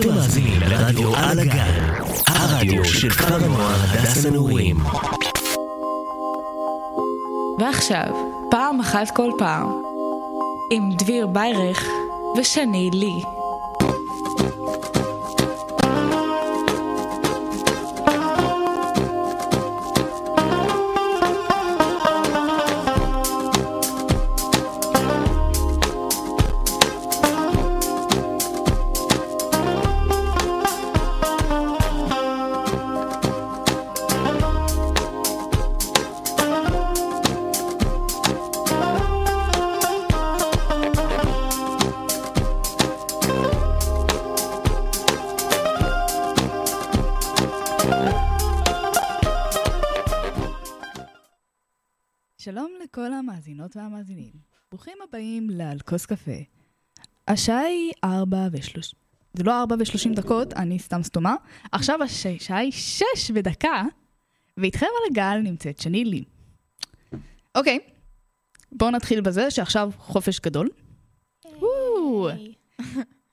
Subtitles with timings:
[0.00, 1.80] אתם מאזינים לרדיו על הגל,
[2.26, 4.76] הרדיו של כפר הנוער הדס הנעורים.
[7.58, 8.06] ועכשיו,
[8.50, 9.82] פעם אחת כל פעם,
[10.70, 11.84] עם דביר ביירך
[12.38, 13.39] ושני לי.
[54.80, 56.36] ברוכים הבאים לעל כוס קפה.
[57.28, 58.94] השעה היא ארבע ושלוש...
[59.32, 61.34] זה לא ארבע ושלושים דקות, אני סתם סתומה.
[61.72, 63.82] עכשיו הש- השעה היא שש ודקה,
[64.56, 66.24] ואיתכם על הגל נמצאת שני לי.
[67.54, 67.78] אוקיי,
[68.72, 70.68] בואו נתחיל בזה שעכשיו חופש גדול.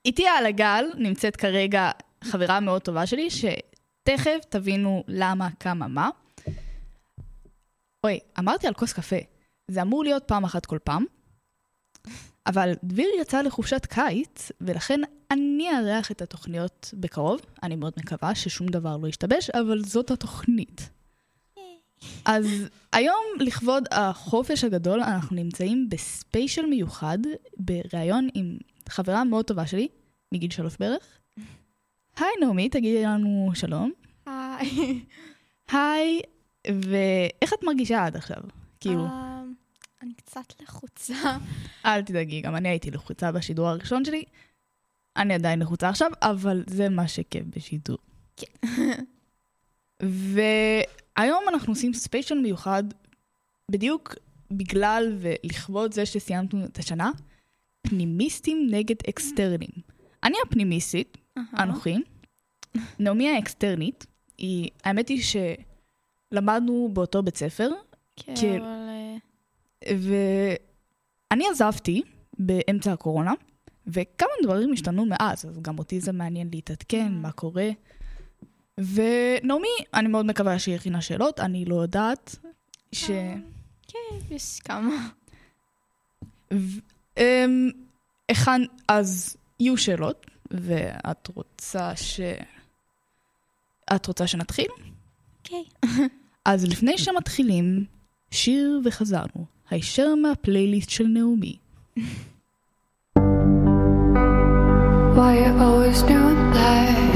[0.04, 1.90] איתי על הגל נמצאת כרגע
[2.24, 6.10] חברה מאוד טובה שלי, שתכף תבינו למה, כמה, מה.
[8.04, 9.16] אוי, אמרתי על כוס קפה.
[9.68, 11.04] זה אמור להיות פעם אחת כל פעם,
[12.48, 17.40] אבל דביר יצא לחופשת קיץ, ולכן אני אארח את התוכניות בקרוב.
[17.62, 20.90] אני מאוד מקווה ששום דבר לא ישתבש, אבל זאת התוכנית.
[22.24, 22.46] אז
[22.92, 27.18] היום, לכבוד החופש הגדול, אנחנו נמצאים בספיישל מיוחד,
[27.56, 29.88] בריאיון עם חברה מאוד טובה שלי,
[30.32, 31.18] מגיל שלוש בערך.
[32.16, 33.92] היי נעמי, תגידי לנו שלום.
[34.26, 35.00] היי.
[35.72, 36.20] היי,
[36.66, 38.42] ואיך את מרגישה עד עכשיו?
[38.80, 39.27] כאילו, אה,
[40.02, 41.14] אני קצת לחוצה.
[41.86, 44.24] אל תדאגי, גם אני הייתי לחוצה בשידור הראשון שלי.
[45.16, 47.98] אני עדיין לחוצה עכשיו, אבל זה מה שכיף בשידור.
[48.36, 48.68] כן.
[50.00, 52.84] והיום אנחנו עושים ספיישל מיוחד,
[53.70, 54.14] בדיוק
[54.50, 57.10] בגלל ולכבוד זה שסיימנו את השנה,
[57.82, 59.70] פנימיסטים נגד אקסטרנים.
[60.24, 61.18] אני הפנימיסטית,
[61.58, 61.96] אנוכי.
[62.98, 64.06] נעמי האקסטרנית,
[64.38, 65.22] היא, האמת היא
[66.32, 67.70] שלמדנו באותו בית ספר,
[68.16, 68.34] כן.
[68.62, 68.88] אבל...
[69.86, 69.96] אה,
[71.30, 72.02] ואני עזבתי
[72.38, 73.32] באמצע הקורונה,
[73.86, 77.68] וכמה דברים השתנו מאז, אז גם אותי זה מעניין להתעדכן, מה קורה.
[78.78, 82.36] ונעמי, אני מאוד מקווה שהיא הכינה שאלות, אני לא יודעת
[82.92, 83.04] ש...
[83.88, 85.08] כן, יש כמה.
[86.54, 86.80] ו-
[87.16, 87.70] אמ,
[88.88, 92.20] אז יהיו שאלות, ואת רוצה ש...
[93.94, 94.68] את רוצה שנתחיל?
[95.38, 95.64] אוקיי.
[96.44, 97.84] אז לפני שמתחילים,
[98.30, 101.57] שיר וחזרנו, הישר מהפלייליסט של נעמי.
[105.15, 107.13] Why you always doing that?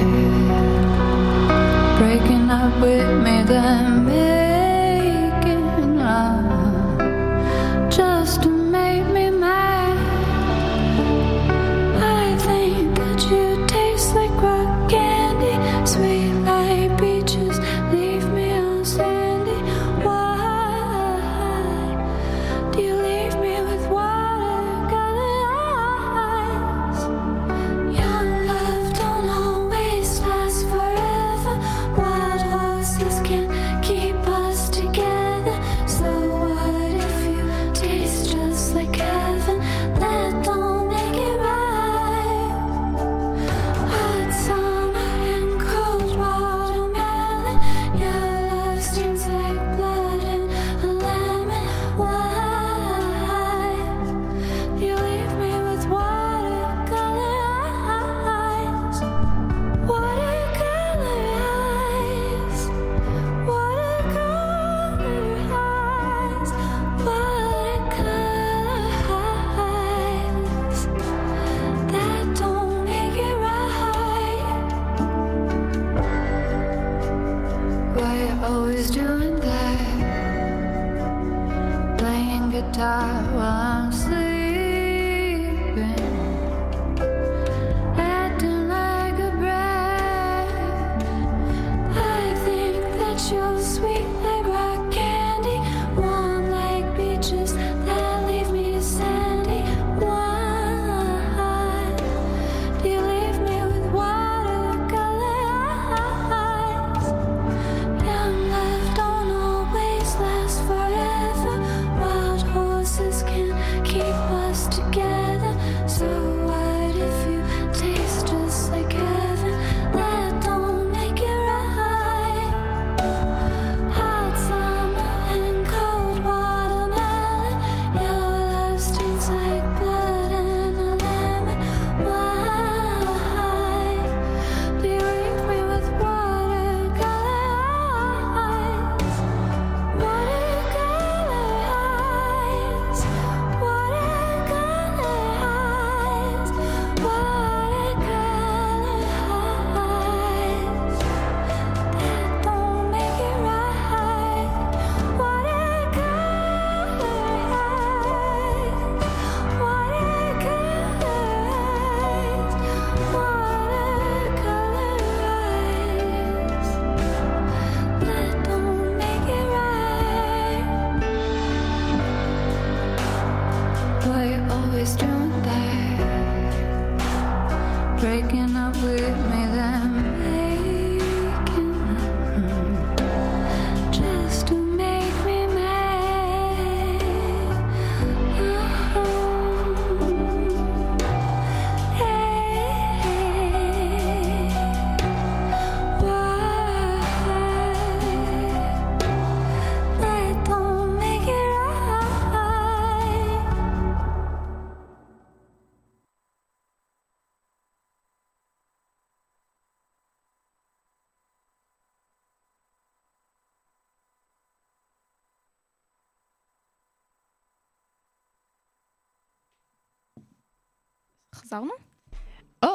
[2.00, 4.01] Breaking up with me, then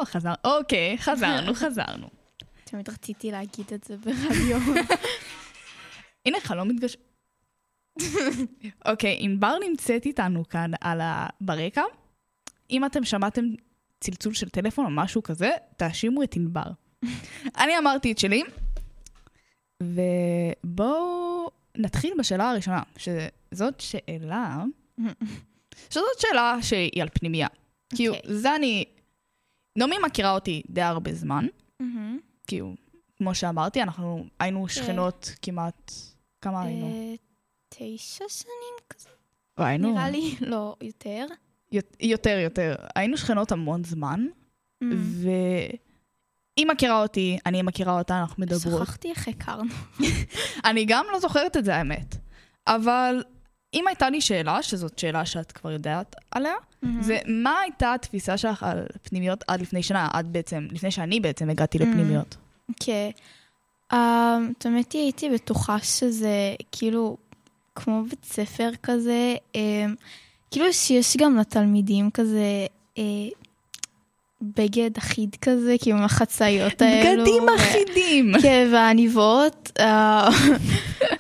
[0.08, 2.08] חזר, אוקיי, חזרנו, חזרנו.
[2.64, 4.60] תמיד רציתי להגיד את זה ברדיו.
[6.26, 7.00] הנה חלום מתגשם.
[8.86, 11.28] אוקיי, ענבר נמצאת איתנו כאן על ה...
[11.42, 11.84] ברקע.
[12.72, 13.46] אם אתם שמעתם
[14.00, 16.72] צלצול של טלפון או משהו כזה, תאשימו את ענבר.
[17.62, 18.44] אני אמרתי את שלי,
[19.84, 24.64] ובואו נתחיל בשאלה הראשונה, שזאת שאלה,
[25.90, 27.48] שזאת שאלה שהיא על פנימייה.
[27.96, 28.36] כאילו, אוקיי.
[28.36, 28.86] זה אני...
[29.78, 31.48] נעמי מכירה אותי די הרבה זמן.
[32.48, 32.76] כאילו,
[33.18, 35.92] כמו שאמרתי, אנחנו היינו שכנות כמעט...
[36.42, 36.88] כמה היינו?
[36.88, 37.16] אה,
[37.70, 38.54] תשע שנים
[38.90, 39.10] כזה,
[39.58, 39.92] היינו...
[39.94, 41.26] נראה לי, לא, יותר.
[41.72, 42.76] יות- יותר, יותר.
[42.96, 44.26] היינו שכנות המון זמן,
[44.84, 44.86] Mm.
[44.96, 48.82] והיא מכירה אותי, אני מכירה אותה, אנחנו מדברות.
[48.88, 49.70] שכחתי איך הכרנו.
[50.66, 52.16] אני גם לא זוכרת את זה, האמת.
[52.68, 53.24] אבל
[53.74, 56.54] אם הייתה לי שאלה, שזאת שאלה שאת כבר יודעת עליה,
[57.02, 61.50] זה מה הייתה התפיסה שלך על פנימיות עד לפני שנה, עד בעצם, לפני שאני בעצם
[61.50, 62.36] הגעתי לפנימיות.
[62.80, 63.10] כן.
[63.88, 67.18] את האמת היא, הייתי בטוחה שזה כאילו
[67.76, 69.96] כמו בית ספר כזה, אמ,
[70.52, 72.66] כאילו שיש גם לתלמידים כזה
[72.98, 73.04] אה,
[74.42, 77.24] בגד אחיד כזה, כאילו עם החצאיות האלו.
[77.24, 78.32] בגדים אחידים.
[78.42, 79.72] כן, והעניבות.
[79.80, 80.30] אה,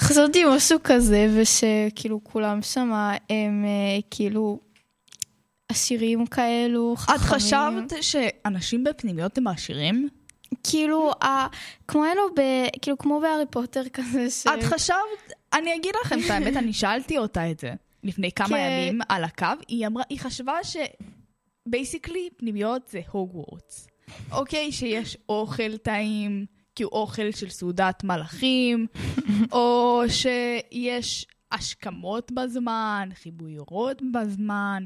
[0.02, 2.92] חשבתי משהו כזה, ושכאילו כולם שם
[3.30, 4.60] הם אה, כאילו
[5.70, 7.20] עשירים כאלו, את חכמים.
[7.40, 10.10] חשבת שאנשים בפנימיות הם עשירים?
[10.64, 11.48] כאילו, ה-
[11.88, 12.42] כמו אלו, ב,
[12.82, 14.48] כאילו כמו בהארי פוטר כזה, ש...
[14.48, 17.74] את חשבת, אני אגיד לכם את האמת, אני שאלתי אותה את זה
[18.04, 18.56] לפני כמה כן.
[18.88, 20.54] ימים על הקו, היא אמרה, היא חשבה
[21.68, 23.88] שבייסיקלי פנימיות זה הוגוורטס.
[24.32, 28.88] אוקיי, שיש אוכל טעים, כאילו אוכל של סעודת מלאכים,
[29.52, 34.86] או שיש השכמות בזמן, כיבוי אורות בזמן.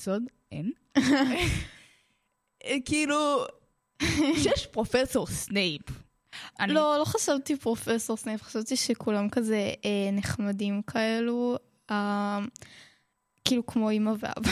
[0.00, 0.22] סוד?
[0.52, 0.72] אין.
[2.84, 3.44] כאילו,
[4.42, 5.82] שיש פרופסור סנייפ.
[6.60, 11.56] אני- לא, לא חשבתי פרופסור סנייפ, חשבתי שכולם כזה אה, נחמדים כאלו,
[11.90, 12.38] אה,
[13.44, 14.50] כאילו כמו אימא ואבא.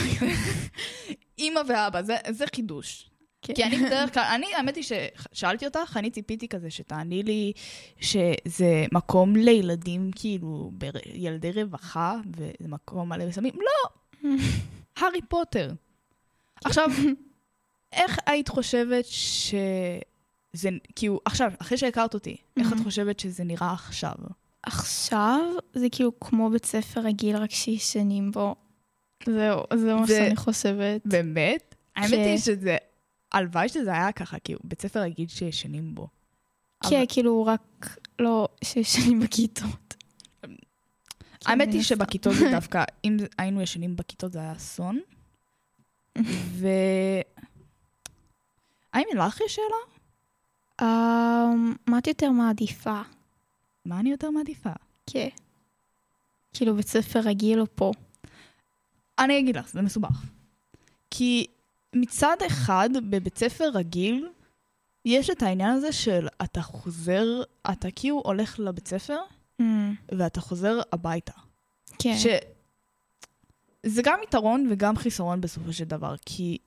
[1.38, 3.10] אימא ואבא, זה, זה חידוש.
[3.42, 3.54] כן.
[3.54, 7.52] כי אני בדרך כלל, אני, האמת היא ששאלתי אותך, אני ציפיתי כזה שתעני לי
[8.00, 10.72] שזה מקום לילדים, כאילו,
[11.14, 13.54] ילדי רווחה, וזה מקום מלא בסמים.
[13.54, 14.30] לא!
[14.98, 15.72] הארי פוטר.
[16.64, 16.90] עכשיו,
[17.92, 24.14] איך היית חושבת שזה, כאילו, עכשיו, אחרי שהכרת אותי, איך את חושבת שזה נראה עכשיו?
[24.62, 25.40] עכשיו
[25.74, 28.54] זה כאילו כמו בית ספר רגיל, רק שישנים בו.
[29.26, 31.00] זהו, זה מה שאני חושבת.
[31.04, 31.74] באמת?
[31.96, 32.12] האמת.
[32.12, 32.76] היא שזה,
[33.32, 36.08] הלוואי שזה היה ככה, כאילו, בית ספר רגיל שישנים בו.
[36.90, 39.87] כן, כאילו רק לא שישנים בכיתות.
[41.48, 41.82] האמת היא.
[41.82, 45.00] שבכיתות זה דווקא, אם היינו ישנים בכיתות זה היה אסון.
[46.26, 46.68] ו...
[48.92, 49.98] האם לך יש שאלה?
[50.82, 53.00] אמ, מה את יותר מעדיפה?
[53.84, 54.70] מה אני יותר מעדיפה?
[55.06, 55.28] כן.
[56.52, 57.92] כאילו בית ספר רגיל או פה?
[59.18, 60.22] אני אגיד לך, זה מסובך.
[61.10, 61.46] כי
[61.94, 64.28] מצד אחד, בבית ספר רגיל,
[65.04, 69.18] יש את העניין הזה של אתה חוזר, אתה כאילו הולך לבית ספר,
[69.60, 71.32] אמ, ואתה חוזר הביתה.
[71.98, 72.16] כן.
[72.16, 72.26] ש...
[73.82, 76.58] זה גם יתרון וגם חיסרון בסופו של דבר, כי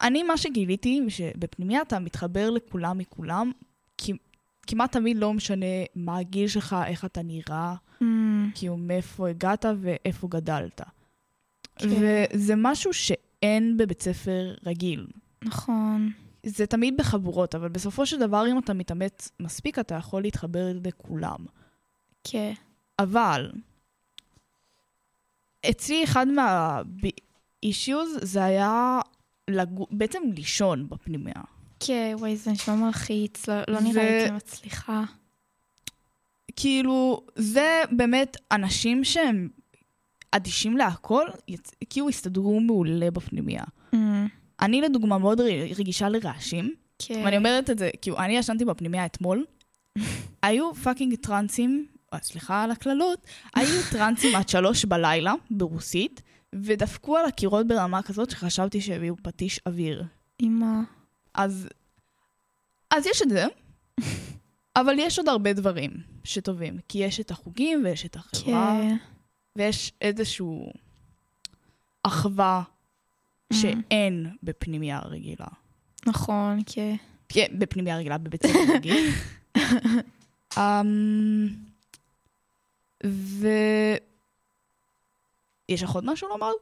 [0.00, 3.52] אני, מה שגיליתי, שבפנימיה אתה מתחבר לכולם מכולם,
[3.98, 4.12] כי
[4.66, 10.28] כמעט תמיד לא משנה מה הגיל שלך, איך אתה נראה, אמ, כאילו מאיפה הגעת ואיפה
[10.28, 10.80] גדלת.
[11.76, 11.88] כן.
[11.88, 15.06] וזה משהו שאין בבית ספר רגיל.
[15.42, 16.12] נכון.
[16.46, 21.46] זה תמיד בחבורות, אבל בסופו של דבר, אם אתה מתאמץ מספיק, אתה יכול להתחבר לכולם.
[22.24, 22.52] כן.
[22.98, 23.52] אבל
[25.70, 29.00] אצלי אחד מה-issues זה היה
[29.50, 29.86] לגו...
[29.90, 31.42] בעצם לישון בפנימיה.
[31.80, 35.02] כן, וואי, זה נשמע מלחיץ, לא לא נראה לי הייתי מצליחה.
[36.56, 39.48] כאילו, זה באמת אנשים שהם
[40.30, 41.70] אדישים להכל, יצ...
[41.90, 43.64] כאילו הסתדרו מעולה בפנימיה.
[43.94, 44.28] אמ,
[44.62, 45.40] אני לדוגמה מאוד
[45.78, 47.22] רגישה לרעשים, כן.
[47.24, 49.44] ואני אומרת את זה, כאילו, אני ישנתי בפנימיה אתמול,
[50.42, 53.26] היו fucking טרנסים, אה, סליחה על הקללות,
[53.56, 56.22] היו טרנסים עד שלוש בלילה, ברוסית,
[56.54, 60.04] ודפקו על הקירות ברמה כזאת שחשבתי שהביאו פטיש אוויר.
[60.42, 60.80] אמא.
[61.34, 61.68] אז,
[62.90, 63.46] אז יש את זה,
[64.80, 65.90] אבל יש עוד הרבה דברים
[66.24, 68.96] שטובים, כי יש את החוגים ויש את החברה, כן.
[69.56, 70.72] ויש איזשהו
[72.02, 72.62] אחווה
[73.52, 75.46] שאין בפנימייה רגילה.
[76.06, 76.96] נכון, כן.
[77.28, 79.10] כן, בפנימייה רגילה, בבית ספר רגיל.
[80.58, 81.48] אמ,
[83.06, 83.48] ו...
[85.68, 86.52] יש לך עוד משהו לומר?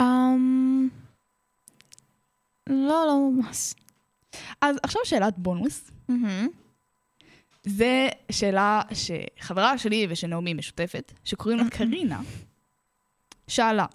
[0.00, 0.88] אמ,
[2.66, 3.74] לא, לא ממש.
[4.60, 5.90] אז עכשיו שאלת בונוס.
[6.08, 6.48] מהמם.
[7.62, 12.20] זה שאלה שחברה שלי ושל נעמי משותפת, שקוראים לה קרינה,
[13.48, 13.86] שאלה.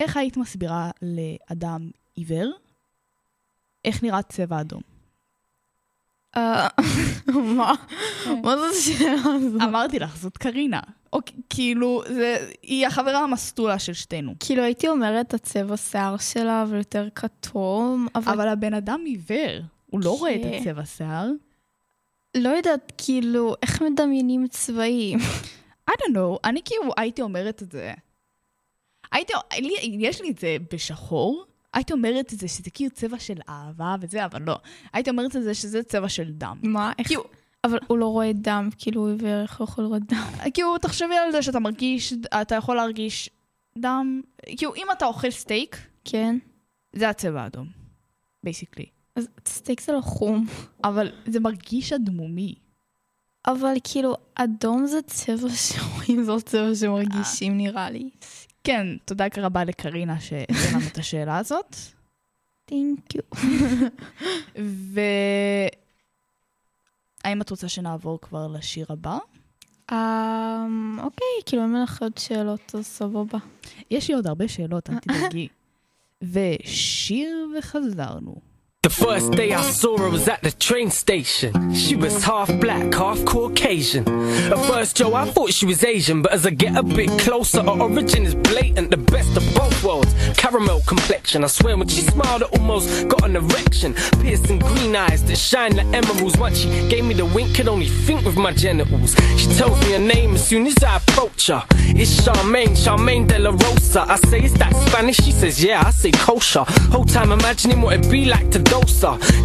[0.00, 2.52] איך היית מסבירה לאדם עיוור
[3.84, 4.82] איך נראה צבע אדום?
[6.36, 6.68] אה,
[7.56, 7.74] מה?
[8.42, 9.62] מה זאת השאלה הזאת?
[9.62, 10.80] אמרתי לך, זאת קרינה.
[11.12, 11.18] או
[11.50, 14.34] כאילו, זה, היא החברה המסטולה של שתינו.
[14.40, 20.18] כאילו הייתי אומרת הצבע שיער שלה ויותר כתום, אבל אבל הבן אדם עיוור, הוא לא
[20.18, 20.58] רואה את כן.
[20.60, 21.30] הצבע שיער.
[22.36, 25.18] לא יודעת כאילו איך מדמיינים צבעים.
[25.90, 27.92] I don't know, אני כאילו הייתי אומרת את זה.
[29.12, 29.32] הייתי,
[29.82, 34.24] יש לי את זה בשחור, הייתי אומרת את זה שזה כאילו צבע של אהבה וזה,
[34.24, 34.58] אבל לא.
[34.92, 36.58] הייתי אומרת את זה שזה צבע של דם.
[36.62, 36.92] מה?
[36.98, 37.06] איך?
[37.06, 37.24] כאילו,
[37.64, 40.30] אבל הוא לא רואה דם, כאילו הוא עיוור, איך הוא יכול לראות דם?
[40.54, 43.30] כאילו, תחשבי על זה שאתה מרגיש, אתה יכול להרגיש
[43.78, 44.20] דם,
[44.56, 46.38] כאילו, אם אתה אוכל סטייק, כן.
[46.92, 47.66] זה הצבע האדום,
[48.44, 48.86] basically.
[49.16, 50.46] אז סטייק זה לא חום.
[50.84, 52.54] אבל זה מרגיש אדמומי.
[53.46, 58.10] אבל כאילו, אדום זה צבע שרואים, זה צבע שמרגישים נראה לי.
[58.64, 61.76] כן, תודה רבה לקרינה שהביא לנו את השאלה הזאת.
[62.64, 63.22] תינק יו.
[67.24, 69.18] והאם את רוצה שנעבור כבר לשיר הבא?
[69.92, 73.38] אמ, אוקיי, כאילו אם אין לך עוד שאלות, אז סבבה.
[73.90, 75.48] יש לי עוד הרבה שאלות, אל תדאגי.
[76.32, 78.49] ושיר וחזרנו.
[78.82, 81.74] The first day I saw her was at the train station.
[81.74, 84.08] She was half black, half Caucasian.
[84.50, 87.62] At first, Joe, I thought she was Asian, but as I get a bit closer,
[87.62, 90.14] her origin is blatant, the best of both worlds.
[90.38, 93.92] Caramel complexion, I swear when she smiled, I almost got an erection.
[94.22, 96.38] Piercing green eyes that shine like emeralds.
[96.38, 99.14] Once she gave me the wink, could only think with my genitals.
[99.36, 101.62] She tells me her name as soon as I approach her.
[101.70, 104.06] It's Charmaine, Charmaine de la Rosa.
[104.08, 105.16] I say, is that Spanish?
[105.16, 106.64] She says, yeah, I say kosher.
[106.90, 108.69] Whole time imagining what it'd be like to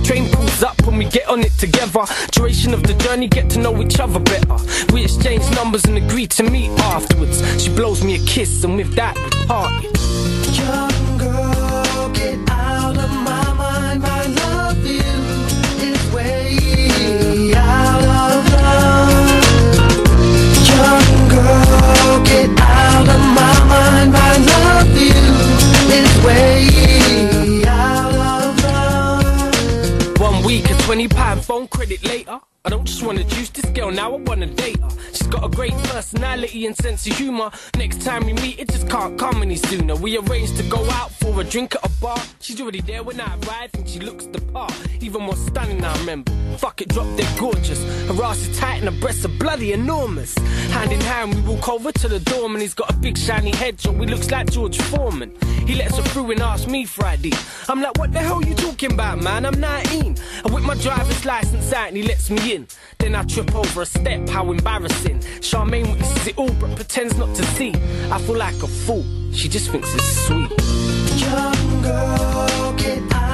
[0.03, 2.05] Train pulls up when we get on it together.
[2.31, 4.57] Duration of the journey, get to know each other better.
[4.93, 7.41] We exchange numbers and agree to meet afterwards.
[7.61, 9.15] She blows me a kiss, and with that,
[9.49, 9.83] we.
[10.53, 14.01] Young girl, get out of my mind.
[14.01, 15.01] My love you
[15.81, 19.35] is way out of love.
[20.69, 24.11] Young girl, get out of my mind.
[24.11, 25.17] My love you
[25.91, 26.74] is way
[30.85, 32.39] 20 pound phone credit later.
[32.65, 34.89] I don't just wanna juice this girl now, I wanna date her.
[35.13, 37.51] She's got a great personality and sense of humor.
[37.77, 39.95] Next time we meet, it just can't come any sooner.
[39.95, 42.19] We arranged to go out for a drink at a bar.
[42.39, 44.73] She's already there when I arrive, and she looks the part.
[44.99, 46.31] Even more stunning, I remember.
[46.57, 47.83] Fuck it, drop dead gorgeous.
[48.07, 50.35] Her ass is tight and her breasts are bloody enormous.
[50.71, 53.51] Hand in hand, we walk over to the dorm, and he's got a big shiny
[53.51, 55.35] head, so he looks like George Foreman.
[55.67, 57.33] He lets her through and asks me for ID.
[57.69, 59.45] I'm like, what the hell you talking about, man?
[59.45, 60.17] I'm 19.
[60.45, 62.54] I whip my driver's license out and he lets me in.
[62.99, 65.19] Then I trip over a step, how embarrassing.
[65.41, 67.73] Charmaine witnesses it all but pretends not to see.
[68.11, 69.03] I feel like a fool.
[69.33, 70.51] She just thinks it's sweet.
[71.19, 73.24] Young girl, get out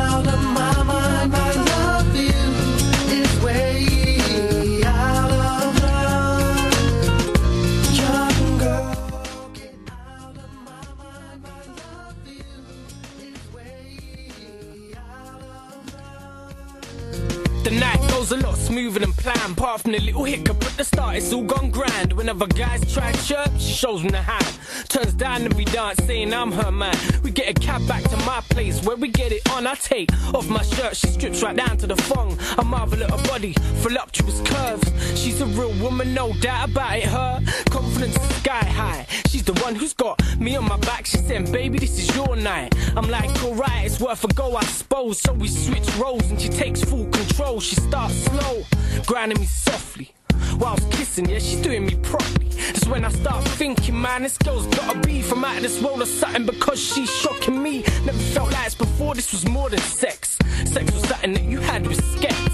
[19.92, 20.14] definitely.
[20.14, 22.14] little hiccup with the it's all gone grand.
[22.14, 24.46] Whenever guys try chirp, she shows me the hand.
[24.88, 26.96] Turns down and we dance, saying I'm her man.
[27.24, 29.68] We get a cab back to my place where we get it on.
[29.68, 32.38] I take off my shirt, she strips right down to the thong.
[32.58, 35.20] I marvel at her body, voluptuous curves.
[35.20, 37.06] She's a real woman, no doubt about it.
[37.06, 39.06] Her confidence is sky high.
[39.28, 41.06] She's the one who's got me on my back.
[41.06, 42.76] She said, Baby, this is your night.
[42.96, 45.22] I'm like, Alright, it's worth a go, I suppose.
[45.22, 47.60] So we switch roles and she takes full control.
[47.60, 48.64] She starts slow,
[49.06, 50.14] grinding me softly.
[50.60, 52.50] Whilst kissing, yeah, she's doing me properly.
[52.50, 56.02] That's when I start thinking, man, this girl's gotta be from out of this world
[56.02, 57.84] or something because she's shocking me.
[58.06, 60.38] Never felt like this before, this was more than sex.
[60.66, 62.51] Sex was something that you had with skets.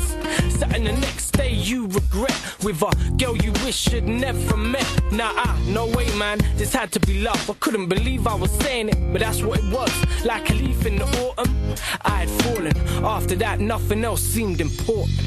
[0.57, 4.87] Something the next day you regret with a girl you wish you'd never met.
[5.11, 7.47] Nah, ah, no way, man, this had to be love.
[7.47, 9.93] I couldn't believe I was saying it, but that's what it was.
[10.25, 11.55] Like a leaf in the autumn,
[12.01, 12.75] I had fallen.
[13.05, 15.21] After that, nothing else seemed important.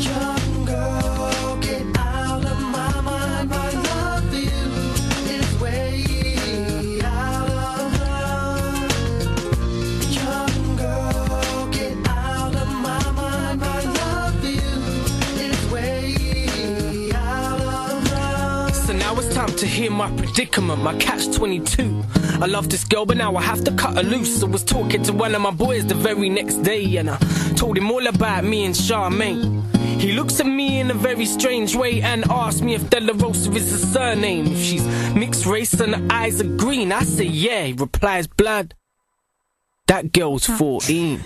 [0.00, 1.63] Young girl,
[19.63, 22.03] to to hear my predicament, my catch 22.
[22.41, 24.43] I love this girl, but now I have to cut her loose.
[24.43, 27.17] I was talking to one of my boys the very next day, and I
[27.55, 29.63] told him all about me and Charmaine.
[29.99, 33.51] He looks at me in a very strange way and asks me if Della Rosa
[33.51, 34.47] is a surname.
[34.47, 37.63] If she's mixed race and her eyes are green, I say yeah.
[37.65, 38.75] He replies, blood.
[39.87, 41.23] That girl's 14.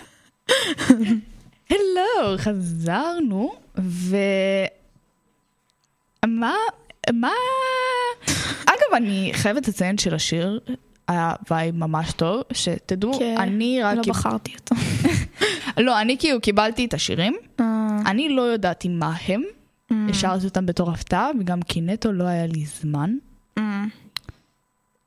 [1.70, 4.18] הלו, חזרנו, ו...
[6.28, 6.56] מה...
[8.99, 10.61] אני חייבת לציין שלשיר
[11.09, 13.97] היה vibe ממש טוב, שתדעו, כן, אני רק...
[13.97, 14.75] לא קיב- בחרתי אותו.
[15.87, 17.65] לא, אני כאילו קיבלתי את השירים, אה,
[18.07, 19.43] אני לא ידעתי מה הם,
[19.91, 19.95] Mm.
[20.11, 23.15] השארתי אותם בתור הפתעה, וגם כי נטו לא היה לי זמן.
[23.59, 23.85] אה,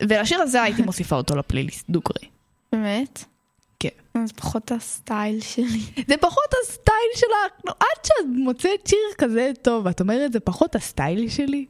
[0.03, 2.27] ולשיר הזה הייתי מוסיפה אותו לפלייליסט, דוגרי.
[2.71, 3.23] באמת?
[3.79, 3.89] כן.
[4.25, 5.79] זה פחות הסטייל שלי.
[6.09, 11.29] זה פחות הסטייל שלך, עד שאת מוצאת שיר כזה טוב, את אומרת זה פחות הסטייל
[11.29, 11.65] שלי?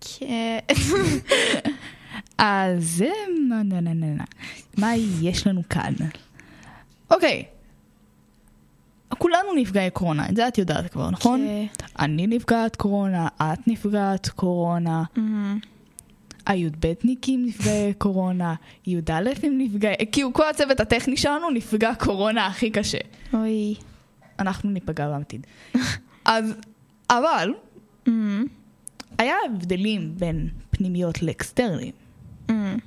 [0.00, 0.58] כן.
[2.38, 3.04] אז.
[4.78, 5.92] מה יש לנו כאן?
[7.10, 7.44] אוקיי.
[9.18, 11.40] כולנו נפגעי קורונה, את זה את יודעת כבר, נכון?
[11.40, 11.66] כן.
[11.98, 15.58] אני נפגעת קורונה, את נפגעת קורונה, אמ,
[16.46, 18.54] הי"בניקים נפגעי קורונה,
[18.86, 19.94] י"אים נפגעי...
[20.12, 22.98] כאילו כל הצוות הטכני שלנו נפגע קורונה הכי קשה.
[23.34, 23.74] אוי.
[24.38, 25.46] אנחנו ניפגע בעתיד.
[26.24, 26.54] אז,
[27.10, 27.54] אבל,
[28.08, 28.46] אמ,
[29.18, 31.92] היה הבדלים בין פנימיות לאקסטרניים.
[32.50, 32.78] אמ,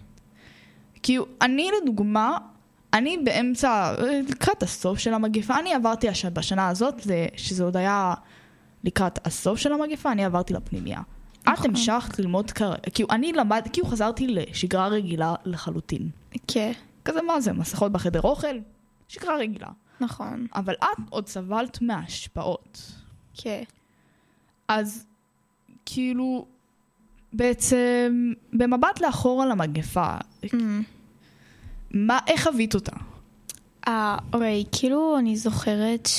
[1.04, 2.38] כאילו, אני לדוגמה,
[2.94, 3.96] אני באמצע,
[4.30, 6.26] לקראת הסוף של המגפה, אני עברתי הש...
[6.26, 8.14] בשנה הזאת, זה, שזה עוד היה
[8.84, 11.02] לקראת הסוף של המגפה, אני עברתי לפנימייה.
[11.42, 11.70] את נכון.
[11.70, 12.74] המשכת ללמוד, כר...
[12.94, 16.10] כאילו, אני למד, כאילו חזרתי לשגרה רגילה לחלוטין.
[16.48, 16.72] כן,
[17.06, 18.56] כזה מה זה, מסכות בחדר אוכל?
[19.08, 19.68] שגרה רגילה.
[20.00, 20.48] נכון.
[20.56, 22.92] אבל את עוד סבלת מההשפעות.
[23.34, 23.64] כן.
[24.68, 25.06] אז
[25.94, 26.46] כאילו,
[27.34, 30.14] בעצם, במבט לאחור על המגפה,
[30.54, 30.82] אמ,
[31.92, 32.92] מה, איך חווית אותה?
[33.88, 36.10] אה, אוקיי, כאילו אני זוכרת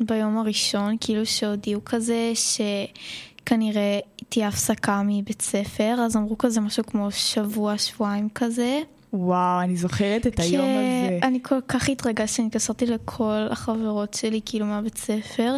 [0.00, 7.10] שביום הראשון, כאילו שהודיעו כזה שכנראה תהיה הפסקה מבית ספר, אז אמרו כזה משהו כמו
[7.10, 8.80] שבוע, שבועיים כזה.
[9.12, 11.18] וואו, אני זוכרת את היום הזה.
[11.22, 15.56] אני כל כך התרגשתי, אני התקשרתי לכל החברות שלי, כאילו, מהבית ספר,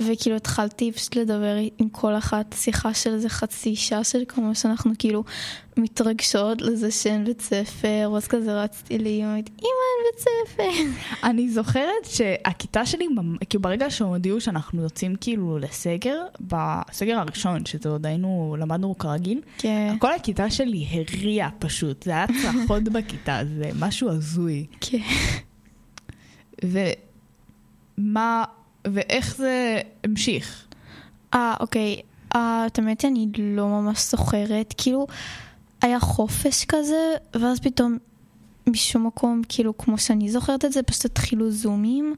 [0.00, 4.92] וכאילו התחלתי פשוט לדבר עם כל אחת שיחה של איזה חצי שעה של כמו שאנחנו
[4.98, 5.24] כאילו
[5.76, 10.70] מתרגשות לזה שאין בית ספר, ואז כזה רצתי לאמא, אמא אין בית ספר.
[11.28, 13.06] אני זוכרת שהכיתה שלי,
[13.50, 19.96] כאילו ברגע שהודיעו שאנחנו יוצאים כאילו לסגר, בסגר הראשון, שזה עוד היינו, למדנו כרגיל, כן,
[19.98, 24.66] כל הכיתה שלי הריעה פשוט, זה היה צרחות בכיתה, זה משהו הזוי.
[24.80, 24.98] כן.
[27.98, 28.44] ומה,
[28.92, 30.66] ואיך זה המשיך?
[31.34, 32.00] אה, אוקיי.
[32.36, 34.74] אה, את האמת, אני לא ממש זוכרת.
[34.78, 35.06] כאילו,
[35.82, 37.98] היה חופש כזה, ואז פתאום
[38.66, 42.14] משום מקום, כאילו, כמו שאני זוכרת את זה, פשוט התחילו זומים,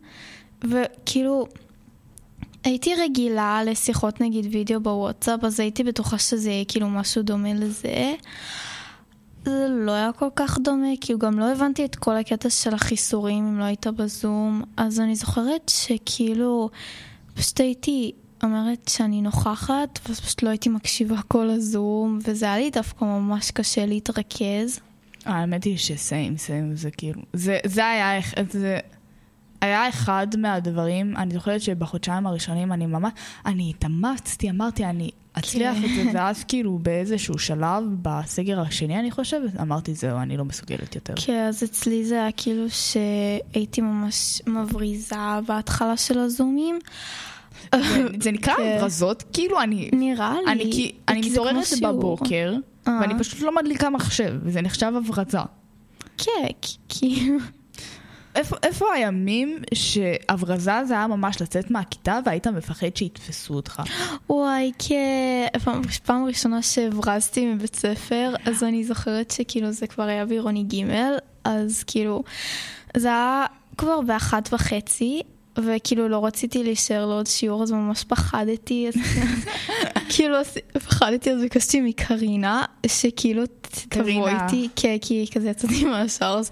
[0.65, 1.47] וכאילו,
[2.65, 8.15] הייתי רגילה לשיחות נגיד וידאו בוואטסאפ, אז הייתי בטוחה שזה יהיה כאילו משהו דומה לזה.
[9.49, 12.75] זה לא היה כל כך דומה, כי הוא גם לא הבנתי את כל הקטע של
[12.75, 16.71] החיסורים אם לא היית בזום, אז אני זוכרת שכאילו,
[17.35, 22.71] פשוט הייתי אומרת שאני נוכחת, ואז פשוט לא הייתי מקשיבה כל הזום, וזה היה לי
[22.71, 24.81] דווקא ממש קשה להתרכז.
[25.25, 28.79] האמת היא שסיים, סיים, זה כאילו, זה, זה היה, אח- זה
[29.61, 33.13] היה אחד מהדברים, אני זוכרת שבחודשיים הראשונים אני ממש,
[33.47, 35.85] אני התאמצתי, אמרתי, אני אצליח כן.
[35.85, 40.95] את זה, ואז כאילו באיזשהו שלב, בסגר השני אני חושבת, אמרתי, זהו, אני לא מסוגלת
[40.95, 41.15] יותר.
[41.17, 45.17] כן, אז אצלי זה היה כאילו שהייתי ממש מבריזה
[45.47, 46.79] בהתחלה של הזומים.
[48.23, 48.77] זה, נקרא כן.
[48.77, 50.53] הברזות, כאילו אני, נראה לי.
[51.09, 51.67] אני, מתעוררת.
[51.83, 52.55] בבוקר,
[52.89, 52.99] אה.
[53.01, 55.39] ואני פשוט לא מדליקה מחשב, וזה נחשב הברזה.
[56.19, 56.47] כן,
[56.89, 57.39] כאילו...
[58.39, 63.83] איפה, איפה הימים שהברזה זה היה ממש לצאת מהכיתה והיית מפחד שיתפסו אותך?
[64.31, 65.47] וואי, כן.
[65.65, 70.85] פעם, פעם ראשונה שהברזתי מבית ספר, אז אני זוכרת שכאילו זה כבר היה בעירוני ג',
[71.45, 72.23] אז כאילו,
[72.97, 73.47] זה היה
[73.77, 75.23] כבר באחת וחצי,
[75.63, 78.95] וכאילו לא רציתי להישאר לעוד שיעור, אז ממש פחדתי, אז
[80.11, 80.37] כאילו
[80.73, 83.43] פחדתי, אז ביקשתי מקרינה, שכאילו
[83.89, 84.29] תבוא.
[84.29, 86.51] איתי, כן, כי כזה יצאתי מהשאר, אז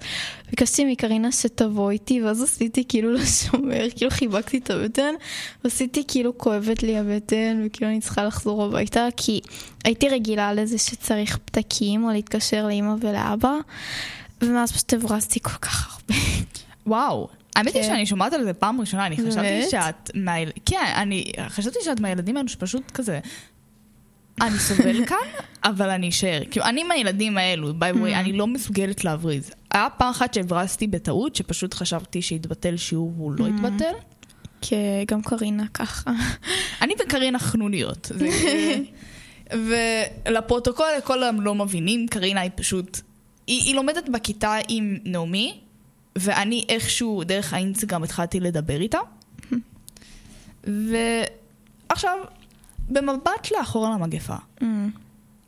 [0.49, 5.13] ביקשתי מקרינה שתבוא איתי, ואז עשיתי כאילו לשומר, כאילו חיבקתי את הבטן,
[5.63, 9.41] ועשיתי כאילו כואבת לי הבטן, וכאילו אני צריכה לחזור הביתה, כי
[9.83, 13.53] הייתי רגילה לזה שצריך פתקים, או להתקשר לאמא ולאבא,
[14.41, 16.21] ומאז פשוט הברזתי כל כך הרבה.
[16.87, 17.27] וואו.
[17.57, 17.87] האמת היא כן.
[17.87, 19.69] שאני שומעת על זה פעם ראשונה, אני חשבתי?
[19.71, 20.11] שאת...
[20.15, 20.51] מהיל...
[20.65, 23.19] כן, אני חשבתי שאת מהילדים האלו שפשוט כזה...
[24.41, 25.17] אני סובל כאן,
[25.63, 26.41] אבל אני אשאר.
[26.51, 29.51] כאילו, אני מהילדים האלו, by the way, אני לא מסוגלת להבריז.
[29.71, 33.93] היה פעם אחת שהברזתי בטעות, שפשוט חשבתי שהתבטל שיעור והוא לא התבטל.
[34.61, 36.11] כן, גם קרינה ככה.
[36.81, 38.11] אני וקרינה חנוניות.
[40.27, 43.01] ולפרוטוקול, לכל העם לא מבינים, קרינה היא פשוט...
[43.47, 45.59] היא, היא לומדת בכיתה עם נעמי,
[46.19, 48.99] ואני איכשהו דרך האינסטגרם התחלתי לדבר איתה.
[50.63, 52.17] ועכשיו,
[52.89, 54.63] במבט לאחור על המגפה, Mm.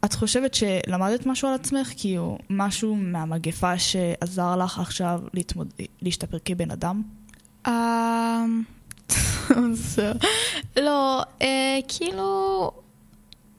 [0.06, 1.92] את חושבת שלמדת משהו על עצמך?
[1.98, 5.74] כאילו, משהו מהמגפה שעזר לך עכשיו להתמוד...
[6.02, 7.02] להשתפר כבן אדם?
[7.68, 8.64] אמ,
[10.86, 12.72] לא, אה, כאילו,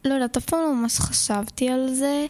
[0.05, 2.27] לא יודעת, אף פעם לא ממש חשבתי על זה.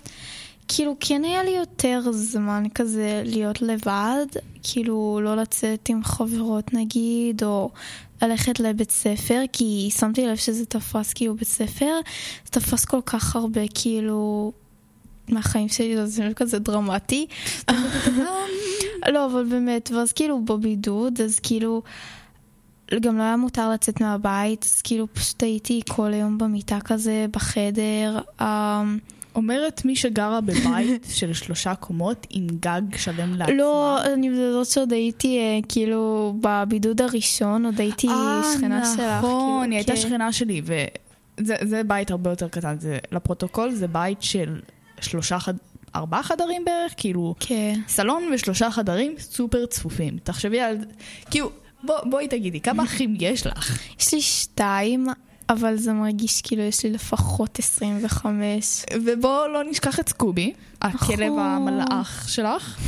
[0.73, 4.27] כאילו, כן היה לי יותר זמן כזה להיות לבד,
[4.63, 7.71] כאילו, לא לצאת עם חברות נגיד, או
[8.23, 12.01] ללכת לבית ספר, כי שמתי לב שזה תפס כאילו בית ספר,
[12.45, 14.53] זה תפס כל כך הרבה, כאילו,
[15.29, 17.27] מהחיים שלי, זה כזה דרמטי.
[19.13, 21.83] לא, אבל באמת, ואז כאילו בבידוד, אז כאילו,
[23.01, 28.19] גם לא היה מותר לצאת מהבית, אז כאילו פשוט הייתי כל היום במיטה כזה, בחדר.
[28.41, 28.99] אמ,
[29.41, 33.55] אומרת מי שגרה בבית של שלושה קומות עם גג שלם לעצמה.
[33.55, 38.09] לא, אני מדברת שעוד הייתי אה, כאילו בבידוד הראשון, עוד הייתי
[38.55, 39.01] שכנה שלך.
[39.01, 39.99] אה, נכון, כאילו, היא הייתה כן.
[40.01, 42.77] שכנה שלי, וזה זה בית הרבה יותר קטן.
[42.81, 44.61] זה, לפרוטוקול זה בית של
[45.01, 45.55] שלושה חד...
[45.95, 47.81] ארבעה חדרים בערך, כאילו, כן.
[47.89, 50.19] סלון ושלושה חדרים סופר צפופים.
[50.23, 50.77] תחשבי על...
[51.31, 51.51] כאילו,
[51.83, 53.83] בוא, בואי תגידי, כמה אחים יש לך?
[54.01, 55.07] יש לי שתיים,
[55.51, 58.85] אבל זה מרגיש כאילו יש לי לפחות 25.
[59.05, 61.39] ובואו לא נשכח את סקובי, הכלב נכון.
[61.39, 62.79] המלאך שלך.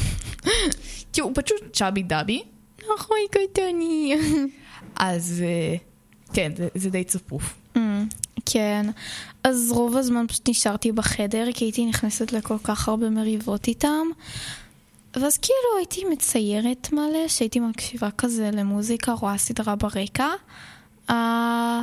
[1.13, 2.43] כי הוא פשוט צ'אבי דאבי,
[2.95, 4.15] נכון, קטני.
[4.97, 5.77] אז אה,
[6.33, 7.55] כן, זה, זה די צפוף.
[7.77, 7.79] Mm,
[8.47, 8.87] כן,
[9.45, 14.07] אז רוב הזמן פשוט נשארתי בחדר, כי הייתי נכנסת לכל כך הרבה מריבות איתם.
[15.17, 20.29] ואז כאילו הייתי מציירת מלא, שהייתי מקשיבה כזה למוזיקה, רואה סדרה ברקע.
[21.11, 21.83] אה,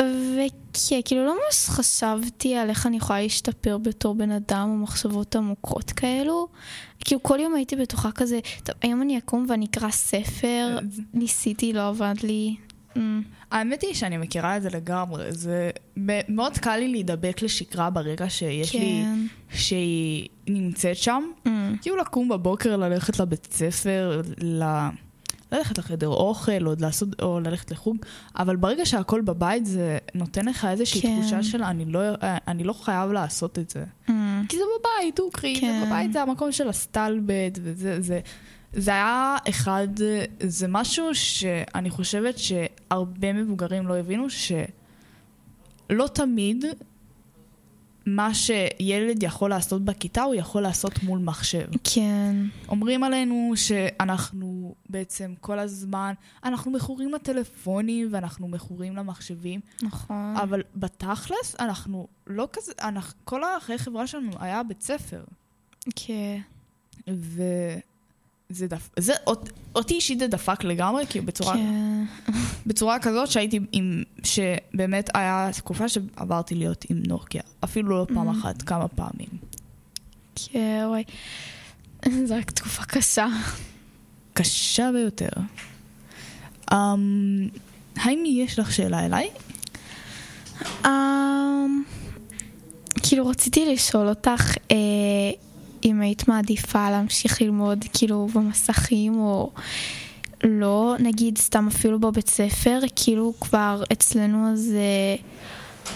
[0.00, 5.36] וכן, כאילו לא ממש חשבתי על איך אני יכולה להשתפר בתור בן אדם או מחשבות
[5.36, 6.48] עמוקות כאלו.
[7.00, 10.78] כאילו כל יום הייתי בטוחה כזה, טוב, היום אני אקום ואני אקרא ספר,
[11.14, 12.56] ניסיתי, לא עבד לי.
[12.94, 12.98] Mm.
[13.50, 15.70] האמת היא שאני מכירה את זה לגמרי, זה
[16.28, 19.26] מאוד קל לי להידבק לשקרה ברגע שיש לי, כן.
[19.50, 21.22] שהיא נמצאת שם.
[21.46, 21.50] Mm.
[21.82, 24.64] כאילו לקום בבוקר, ללכת לבית ספר, ל...
[25.54, 27.96] ללכת לחדר אוכל, או, לעשות, או ללכת לחוג,
[28.36, 31.20] אבל ברגע שהכל בבית זה נותן לך איזושהי כן.
[31.20, 32.00] תחושה של אני לא,
[32.48, 33.84] אני לא חייב לעשות את זה.
[34.08, 34.12] Mm.
[34.48, 35.80] כי זה בבית, הוא קריא, כן.
[35.80, 38.20] זה בבית, זה המקום של הסטלבט, וזה, זה,
[38.72, 39.88] זה היה אחד,
[40.40, 46.64] זה משהו שאני חושבת שהרבה מבוגרים לא הבינו, שלא תמיד
[48.06, 51.66] מה שילד יכול לעשות בכיתה, הוא יכול לעשות מול מחשב.
[51.84, 52.36] כן.
[52.68, 56.14] אומרים עלינו שאנחנו בעצם כל הזמן,
[56.44, 60.36] אנחנו מכורים לטלפונים ואנחנו מכורים למחשבים, נכון.
[60.36, 65.24] אבל בתכלס אנחנו לא כזה, אנחנו, כל החיי חברה שלנו היה בית ספר.
[65.96, 66.40] כן.
[68.50, 68.88] וזה דפ...
[68.98, 72.04] זה, אות- אותי אישית זה דפק לגמרי, כי בצורה, כן.
[72.66, 77.42] בצורה כזאת שהייתי עם, שבאמת היה תקופה שעברתי להיות עם נוקיה.
[77.64, 78.32] אפילו לא פעם Mm.
[78.32, 79.28] אחת, כמה פעמים.
[80.34, 81.04] כן, וואי.
[82.26, 83.26] זו רק תקופה קשה.
[84.32, 85.28] קשה ביותר.
[86.70, 86.74] Um,
[87.96, 89.30] האם יש לך שאלה אליי?
[90.84, 91.82] אמ,
[93.02, 94.76] כאילו רציתי לשאול אותך אה,
[95.84, 99.50] אם היית מעדיפה להמשיך ללמוד כאילו במסכים או
[100.44, 105.16] לא, נגיד סתם אפילו בבית ספר, כאילו כבר אצלנו אז אה,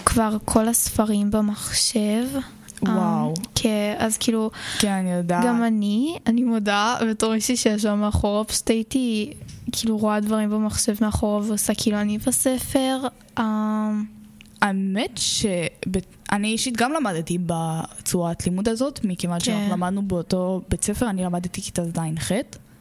[0.05, 2.25] כבר כל הספרים במחשב.
[2.81, 3.29] וואו.
[3.29, 5.45] אמ, כן, אז כאילו כן, אני יודעת.
[5.45, 9.33] גם אני, אני מודה, בתור מישהי שישבה מאחורה, פשוט הייתי
[9.71, 12.99] כאילו רואה דברים במחשב מאחורה ועושה כאילו אני בספר.
[13.39, 14.03] אמ,
[14.61, 15.19] האמת
[16.31, 19.45] שאני אישית גם למדתי בצורת לימוד הזאת, מכיוון כן.
[19.45, 22.31] שאנחנו למדנו באותו בית ספר, אני למדתי כיתה ז'-ח'.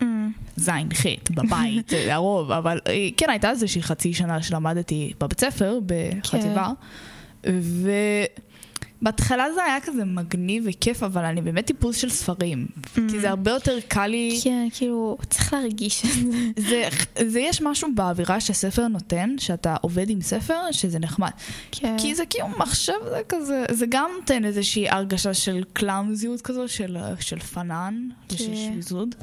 [0.02, 6.70] אמ, ז'-ח' בבית, הרוב, אבל אה, כן, הייתה איזושהי חצי שנה שלמדתי בבית ספר, בחטיבה,
[9.02, 13.50] ובהתחלה זה היה כזה מגניב וכיף, אבל אני באמת טיפוס של ספרים, כי זה הרבה
[13.50, 16.62] יותר קל לי, כן, כאילו, צריך להרגיש את זה.
[16.68, 16.88] זה,
[17.30, 21.30] זה יש משהו באווירה שספר נותן, שאתה עובד עם ספר, שזה נחמד.
[21.72, 21.96] כן.
[21.98, 26.96] כי זה כאילו מחשב זה כזה, זה גם נותן איזושהי הרגשה של קלאמזיות כזו, של,
[27.20, 28.70] של פנן, ושל כן.
[28.72, 29.14] שביזוד.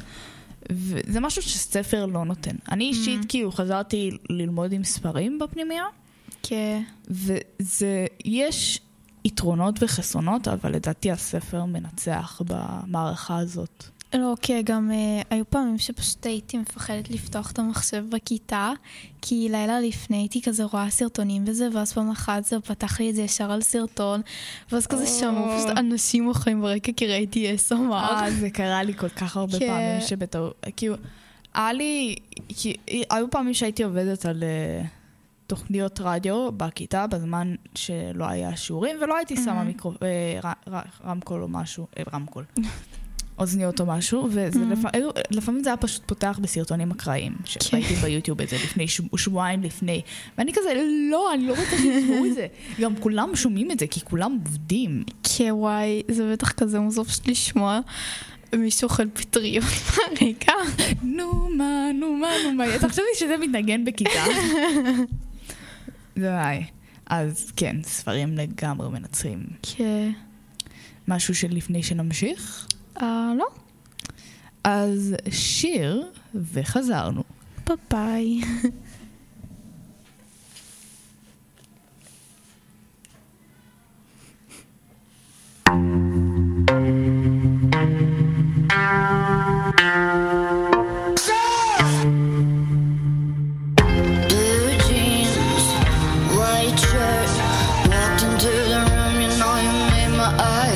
[0.71, 2.55] וזה משהו שספר לא נותן.
[2.71, 5.85] אני אישית כאילו חזרתי ללמוד עם ספרים בפנימייה,
[6.43, 6.81] כן.
[7.07, 8.79] וזה, יש
[9.25, 13.83] יתרונות וחסרונות, אבל לדעתי הספר מנצח במערכה הזאת.
[14.13, 18.71] לא, כי גם אה, היו פעמים שפשוט הייתי מפחדת לפתוח את המחשב בכיתה,
[19.21, 23.15] כי לילה לפני הייתי כזה רואה סרטונים וזה, ואז פעם אחת זה פתח לי את
[23.15, 24.21] זה ישר על סרטון,
[24.71, 27.93] ואז כזה שמעו פשוט אנשים אוכלים ברקע כי ראיתי SMR.
[27.93, 29.67] אה, זה קרה לי כל כך הרבה כן.
[29.67, 30.95] פעמים שבטעות, כאילו,
[31.53, 32.15] היה לי,
[32.47, 34.43] כי, אה, היו פעמים שהייתי עובדת על...
[34.43, 35.04] Uh...
[35.47, 41.43] תוכניות רדיו בכיתה בזמן שלא היה שיעורים, ולא הייתי שמה מיקרו, אה, ר, ר, רמקול
[41.43, 42.43] או משהו, אה, רמקול,
[43.39, 47.59] אוזניות או משהו, ולפעמים זה היה פשוט פותח בסרטונים אקראיים, כן.
[47.63, 50.01] שראיתי ביוטיוב את זה לפני שבועיים לפני,
[50.37, 52.47] ואני כזה, לא, אני לא רוצה שישמעו את זה.
[52.81, 55.03] גם כולם שומעים את זה, כי כולם עובדים.
[55.23, 57.79] כן, וואי, זה בטח כזה מוזר לשמוע.
[58.53, 60.53] מישהו אוכל פטריות ברקע.
[61.17, 62.75] נו מה, נו מה, נו מה.
[62.75, 64.25] אתה חושב שזה מתנגן בכיתה.
[66.17, 66.65] וואי.
[67.05, 69.45] אז כן, ספרים לגמרי מנצחים.
[69.61, 70.11] כן.
[71.07, 72.67] משהו שלפני שנמשיך?
[73.01, 73.45] אה, uh, לא.
[74.63, 77.23] אז שיר, וחזרנו.
[77.91, 78.41] ביי.
[86.67, 87.14] thank you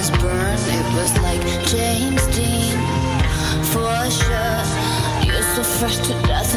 [0.01, 2.77] It was like James Dean,
[3.65, 4.63] for sure.
[5.25, 6.48] You're so fresh to death.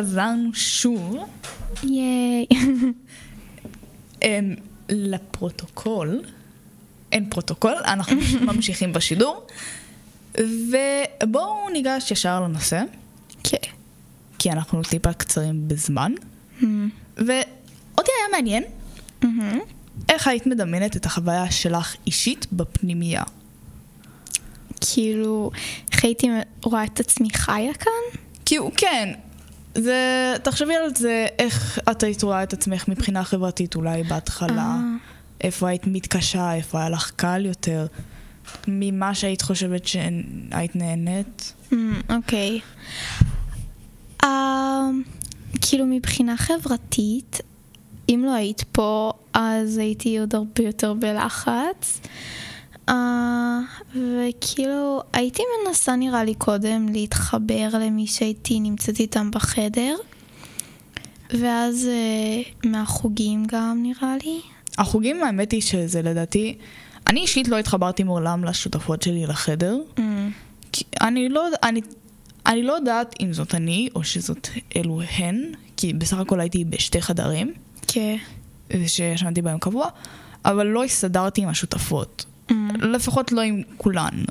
[0.00, 1.16] חזרנו שוב.
[1.82, 2.46] ייי.
[4.88, 6.22] לפרוטוקול,
[7.12, 8.16] אין פרוטוקול, אנחנו
[8.52, 9.46] ממשיכים בשידור,
[10.34, 12.82] ובואו ניגש ישר לנושא.
[13.44, 13.56] כן.
[14.38, 16.12] כי אנחנו טיפה קצרים בזמן.
[16.60, 16.64] Mm-hmm.
[17.16, 18.64] ואותי היה מעניין,
[19.22, 19.26] mm-hmm.
[20.08, 23.22] איך היית מדמיינת את החוויה שלך אישית בפנימייה?
[24.80, 25.50] כאילו,
[25.92, 26.28] איך הייתי
[26.62, 28.20] רואה את עצמי חיה כאן?
[28.44, 29.14] כאילו, כן,
[29.80, 34.62] זה, תחשבי על זה, איך את היית רואה את עצמך מבחינה חברתית אולי בהתחלה.
[34.62, 34.80] אה.
[35.40, 37.86] איפה היית מתקשה, איפה היה לך קל יותר,
[38.68, 41.52] ממה שהיית חושבת שהיית נהנית.
[41.72, 42.60] אמ, אוקיי.
[44.24, 45.02] אמ,
[45.60, 47.40] כאילו מבחינה חברתית,
[48.08, 52.00] אם לא היית פה, אז הייתי עוד הרבה יותר בלחץ.
[52.90, 53.60] אה,
[53.94, 59.96] וכאילו, הייתי מנסה נראה לי קודם להתחבר למי שהייתי נמצאת איתם בחדר.
[61.40, 64.40] ואז אה, מהחוגים גם נראה לי.
[64.78, 66.56] החוגים, האמת היא שזה לדעתי,
[67.06, 69.78] אני אישית לא התחברתי מעולם לשותפות שלי לחדר.
[70.72, 71.80] כי אני לא, אני,
[72.46, 77.02] אני לא יודעת אם זאת אני או שזאת אלו הן, כי בסך הכל הייתי בשתי
[77.02, 77.52] חדרים,
[77.86, 78.16] כן.
[78.86, 79.88] שישנתי בהם קבוע,
[80.44, 82.24] אבל לא הסתדרתי עם השותפות.
[82.50, 84.24] אמ, לפחות לא עם כולן.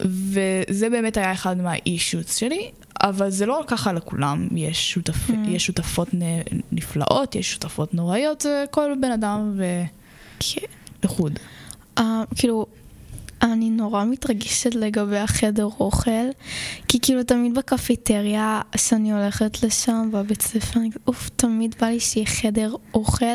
[0.00, 2.70] וזה באמת היה אחד מהאישוץ שלי,
[3.02, 5.30] אבל זה לא ככה לכולם, יש, שותפ...
[5.30, 5.32] Mm.
[5.48, 6.08] יש שותפות.
[6.72, 9.60] נפלאות, יש שותפות נוראיות, זה כל בן אדם
[10.40, 10.60] כן.
[11.02, 11.38] ולחוד.
[11.98, 12.66] אה, כאילו,
[13.42, 16.10] אני נורא מתרגשת לגבי החדר אוכל,
[16.88, 22.74] כי כאילו תמיד בקפיטריה, כשאני הולכת לשם בבית ספר, אוף, תמיד בא לי שיהיה חדר
[22.94, 23.26] אוכל.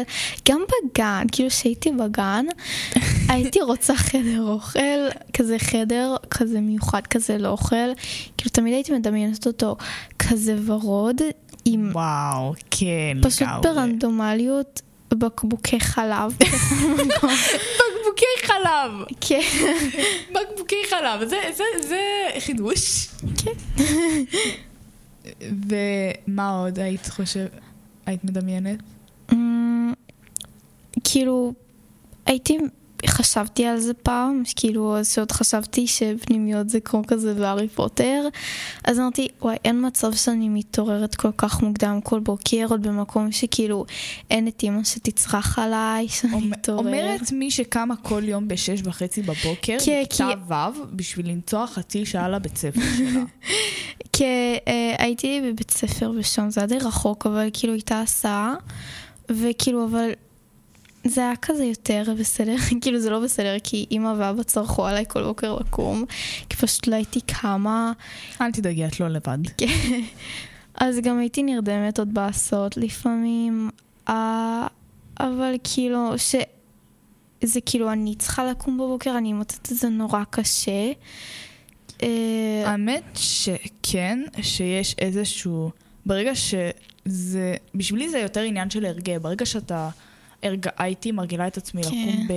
[0.50, 2.46] גם בגן, כאילו כשהייתי בגן,
[3.30, 4.80] הייתי רוצה חדר אוכל,
[5.34, 7.94] כזה חדר כזה מיוחד כזה לאוכל,
[8.38, 9.76] כאילו תמיד הייתי מדמיינת אותו
[10.20, 11.22] כזה ורוד,
[11.66, 13.62] עם וואו, כן, פשוט לגמרי.
[13.62, 14.82] ברנדומליות
[15.14, 16.38] בקבוקי חלב.
[17.80, 18.92] בקבוקי חלב!
[19.22, 19.42] כן.
[20.32, 22.02] בקבוקי חלב, זה, זה, זה
[22.40, 23.08] חידוש.
[23.38, 23.52] כן.
[25.70, 27.46] ומה עוד היית חושב,
[28.06, 28.80] היית מדמיינת?
[29.32, 29.94] אמ,
[31.04, 31.54] כאילו,
[32.26, 32.58] הייתי,
[33.08, 38.28] חשבתי על זה פעם, כאילו, אז שעוד חשבתי שפנימיות זה כמו כזה בהארי פוטר,
[38.84, 43.86] אז אמרתי, וואי, אין מצב שאני מתעוררת כל כך מוקדם כל בוקר, עוד במקום שכאילו
[44.32, 46.80] אין את אימא שתצרח עליי, שאני אתעורר.
[46.88, 52.06] אומרת מי שקמה כל יום בשש וחצי בבוקר, כן, בכיתה כי- ו', בשביל למצוא חצי
[52.06, 53.24] שעה לבית ספר שלה.
[54.14, 54.24] כי
[54.68, 58.54] אה, הייתי בבית ספר ושם, זה היה די רחוק, אבל כאילו הייתה הסעה,
[59.30, 60.10] וכאילו, אבל
[61.04, 65.24] זה היה כזה יותר בסדר, כאילו זה לא בסדר, כי אמא ואבא צרחו עליי כל
[65.24, 66.06] בוקר לקום,
[66.50, 67.92] כי פשוט לא הייתי קמה,
[68.42, 69.38] אל תדאגי, את לא לבד.
[70.76, 73.70] אז גם הייתי נרדמת עוד בהסעות לפעמים,
[74.10, 74.68] אה,
[75.20, 76.36] אבל כאילו, ש...
[77.44, 80.92] זה כאילו, אני צריכה לקום בבוקר, אני מוצאת את זה נורא קשה.
[82.04, 85.72] אה, האמת שכן, שיש איזשהו...
[86.06, 87.56] ברגע שזה...
[87.76, 89.18] בשבילי זה יותר עניין של הרגל.
[89.18, 89.90] ברגע שאתה...
[90.44, 90.66] הרג...
[90.78, 91.90] הייתי מרגילה את עצמי כן.
[91.90, 92.32] לקום ב...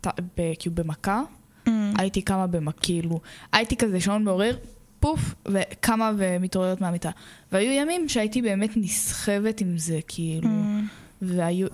[0.00, 0.52] ת- ב...
[0.58, 1.22] כאילו במכה,
[1.68, 3.20] אמ, הייתי קמה במכה, כאילו...
[3.52, 4.56] הייתי כזה שעון מעורר,
[5.00, 7.10] פוף, וקמה ומתעוררת מהמיטה.
[7.52, 10.48] והיו ימים שהייתי באמת נסחבת עם זה, כאילו...
[10.48, 10.86] אמ,
[11.22, 11.68] והיו...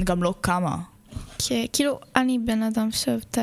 [0.00, 0.76] וגם לא קמה.
[1.38, 3.38] כן, כאילו, אני בן אדם שאוהב את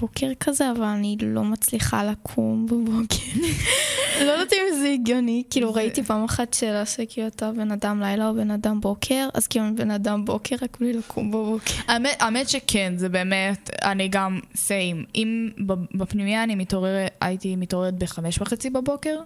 [0.00, 3.40] הבוקר כזה, אבל אני לא מצליחה לקום בבוקר.
[4.26, 8.28] לא יודעת אם זה הגיוני, כאילו ראיתי פעם אחת שאלה שכאילו אתה בן אדם לילה
[8.28, 11.74] או בן אדם בוקר, אז כאילו אני בן אדם בוקר, רק בלי לקום בבוקר.
[11.88, 15.04] האמת, שכן, זה באמת, אני גם סיים.
[15.14, 19.20] אם ב- בפנימייה אני מתעוררת, הייתי מתעוררת בחמש וחצי בבוקר.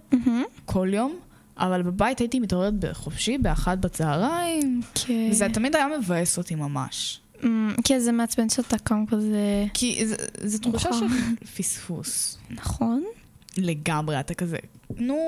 [0.64, 1.16] כל יום,
[1.58, 5.28] אבל בבית הייתי מתעוררת בחופשי, באחת בצהריים, כן.
[5.30, 7.20] וזה תמיד היה מבאס אותי ממש.
[7.42, 11.06] אמ, כן, זה מעצבן שאתה קם כזה, כי זה- תחושה מאוחר.
[11.08, 12.38] של פספוס.
[12.50, 13.04] נכון?
[13.56, 14.56] לגמרי, אתה כזה,
[14.96, 15.18] נו,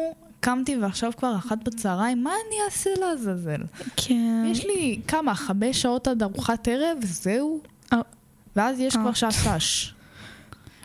[0.41, 3.61] קמתי ועכשיו כבר אחת בצהריים, מה אני אעשה לעזאזל?
[3.97, 4.45] כן.
[4.51, 7.61] יש לי כמה, חמש שעות עד ארוחת ערב, וזהו.
[7.93, 7.99] אה.
[8.57, 9.01] ואז יש אה.
[9.03, 9.93] כבר שעת ת"ש.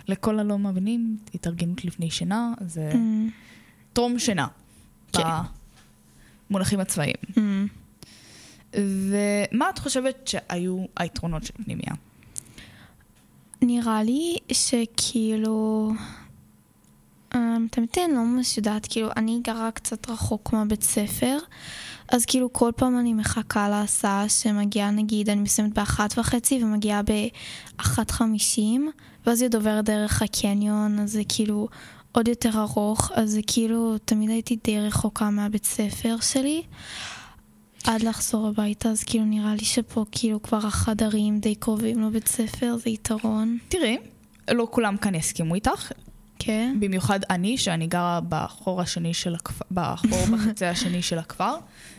[0.07, 3.29] לכל הלא מאמינים, התארגנות לפני שינה, זה אמ,
[3.93, 4.47] טרום שינה.
[5.13, 5.23] כן.
[6.49, 7.15] במונחים הצבאיים.
[8.77, 8.81] אמ.
[9.53, 11.93] ומה את חושבת שהיו היתרונות של פנימייה?
[13.61, 15.91] נראה לי שכאילו...
[17.35, 21.37] אמ, את האמת אני לא ממש יודעת, כאילו, אני גרה קצת רחוק מהבית ספר,
[22.09, 28.11] אז כאילו כל פעם אני מחכה להסעה שמגיעה, נגיד, אני מסיימת באחת וחצי ומגיעה באחת
[28.11, 28.91] חמישים,
[29.25, 31.67] ואז היא עוד עוברת דרך הקניון, אז זה כאילו
[32.11, 36.63] עוד יותר ארוך, אז זה כאילו, תמיד הייתי די רחוקה מהבית ספר שלי.
[37.87, 42.75] עד לחזור הביתה, אז כאילו נראה לי שפה כאילו כבר החדרים די קרובים לבית ספר,
[42.83, 43.57] זה יתרון.
[43.67, 43.97] תראי,
[44.51, 45.91] לא כולם כאן יסכימו איתך,
[46.39, 46.75] כן.
[46.79, 51.55] במיוחד אני, שאני גרה בחור השני של הכפר, בחור בקצה השני של הכפר.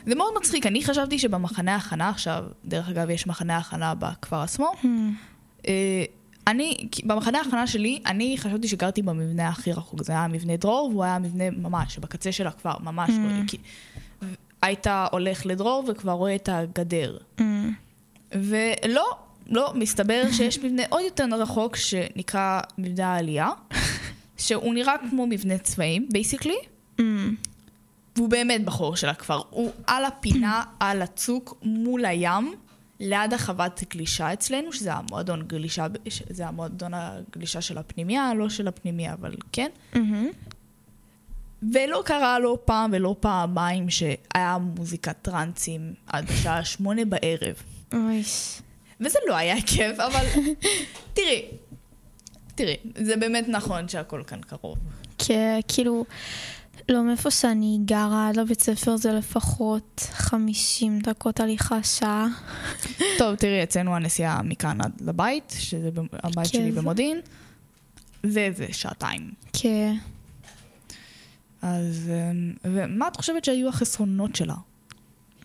[0.07, 4.73] זה מאוד מצחיק, אני חשבתי שבמחנה ההכנה עכשיו, דרך אגב, יש מחנה הכנה בכפר עצמו.
[5.69, 6.05] אה,
[6.47, 10.03] אני, במחנה ההכנה שלי, אני חשבתי שגרתי במבנה הכי רחוק.
[10.03, 13.11] זה היה מבנה דרור, והוא היה מבנה ממש, בקצה של הכפר, ממש.
[13.47, 13.59] כי
[14.63, 17.17] היית הולך לדרור וכבר רואה את הגדר.
[18.33, 19.05] ולא,
[19.47, 23.49] לא, מסתבר שיש מבנה עוד יותר רחוק שנקרא מבנה העלייה,
[24.37, 26.59] שהוא נראה כמו מבנה צבעים, basically,
[28.17, 29.41] והוא באמת בחור של הכפר.
[29.51, 32.55] הוא על הפינה, על הצוק, מול הים,
[33.01, 35.87] ליד החוות גלישה אצלנו, שזה המועדון גלישה,
[36.31, 39.71] זה המועדון הגלישה של הפנימייה, לא של הפנימייה, אבל כן.
[41.73, 47.55] ולא קרה לא פעם ולא פעמיים שהיה מוזיקת טרנסים עד השעה שמונה בערב.
[47.93, 48.23] אוי.
[49.01, 50.27] וזה לא היה כיף, אבל
[51.15, 51.43] תראי,
[52.55, 54.79] תראי, זה באמת נכון שהכל כאן קרוב.
[55.19, 56.05] כן, כאילו,
[56.89, 62.27] לא, מאיפה שאני גרה עד לבית ספר זה לפחות 50 דקות הליכה שעה.
[63.19, 67.21] טוב, תראי, אצלנו הנסיעה מכאן עד לבית, שזה הבית כן, שלי זה- במודיעין,
[68.27, 69.31] זה זה שעתיים.
[69.53, 69.95] כן.
[71.63, 74.55] אז, אמ, ומה את חושבת שהיו החסרונות שלה?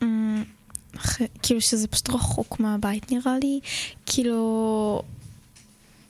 [0.02, 0.44] אמ,
[1.44, 3.60] כאילו שזה פשוט רחוק מהבית נראה לי.
[4.06, 5.02] כאילו,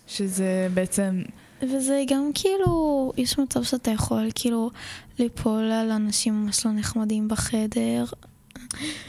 [0.07, 1.21] שזה בעצם,
[1.61, 4.71] וזה גם כאילו, יש מצב שאתה יכול כאילו
[5.19, 8.05] ליפול על אנשים ממש לא נחמדים בחדר.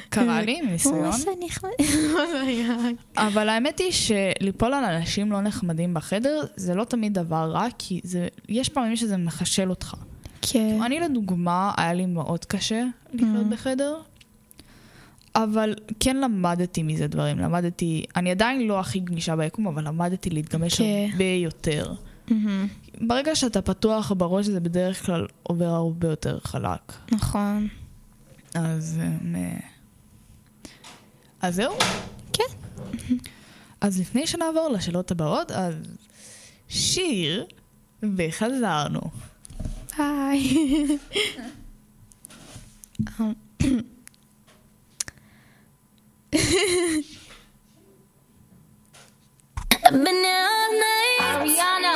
[0.08, 1.70] קרה לי מניסיון, ממש לא נחמד.
[3.26, 8.00] אבל האמת היא שליפול על אנשים לא נחמדים בחדר, זה לא תמיד דבר רע, כי
[8.04, 9.94] זה, יש פעמים שזה מחשל אותך.
[10.52, 10.82] כן.
[10.82, 13.52] אני לדוגמה, היה לי מאוד קשה לחיות Mm.
[13.52, 13.96] בחדר,
[15.34, 17.38] אבל כן למדתי מזה דברים.
[17.38, 21.08] למדתי, אני עדיין לא הכי גמישה ביקום, אבל למדתי להתגמש כן.
[21.12, 21.94] הרבה יותר.
[22.30, 22.66] מהמם.
[23.00, 26.92] ברגע שאתה פתוח בראש, זה בדרך כלל עובר הרבה יותר חלק.
[27.12, 27.68] נכון.
[28.54, 29.00] אז...
[29.34, 29.58] אה,
[31.42, 31.72] אז זהו.
[32.32, 32.44] כן.
[33.80, 35.74] אז לפני שנעבור לשאלות הבאות, אז
[36.68, 37.44] שיר,
[38.16, 39.00] וחזרנו.
[39.98, 40.38] Hi.
[43.18, 43.34] um.
[49.84, 51.94] I've been all night, Ariana.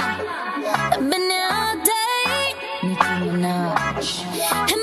[0.91, 4.82] I've been all day, Nicki Minaj.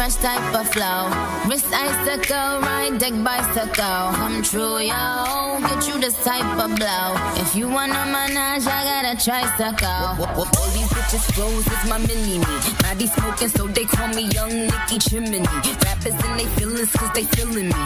[0.00, 1.12] Fresh type of flow.
[1.46, 4.00] Wrist icicle, ride deck bicycle.
[4.16, 5.60] Come true, yo.
[5.60, 7.08] Get you this type of blow.
[7.36, 10.24] If you wanna manage, I got a tricycle.
[10.56, 12.44] All these just flows is my mini me.
[12.82, 15.40] Body smoking, so they call me Young Nicky Chimney.
[15.40, 17.82] Rappers and they feelings cause they feeling me.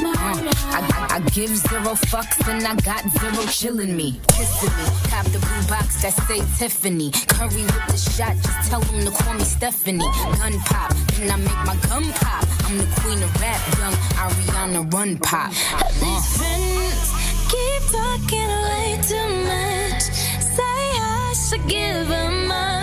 [0.00, 4.20] Uh, I, I, give zero fucks and I got zero chillin' me.
[4.28, 4.84] Kissing me.
[5.10, 7.10] Cop the blue box that say Tiffany.
[7.26, 9.98] Curry with the shot, just tell them to call me Stephanie.
[10.38, 12.46] Gun pop, then I make my gun pop.
[12.64, 15.50] I'm the queen of rap, young Ariana Run Pop.
[15.50, 16.20] Uh.
[16.20, 17.10] friends
[17.50, 19.04] keep talking much.
[19.08, 19.87] Say
[21.50, 22.77] to give him up.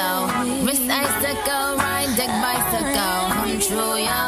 [0.00, 0.64] Flow.
[0.66, 3.18] Wrist icicle, ride deck bicycle.
[3.34, 4.20] Come true, yo.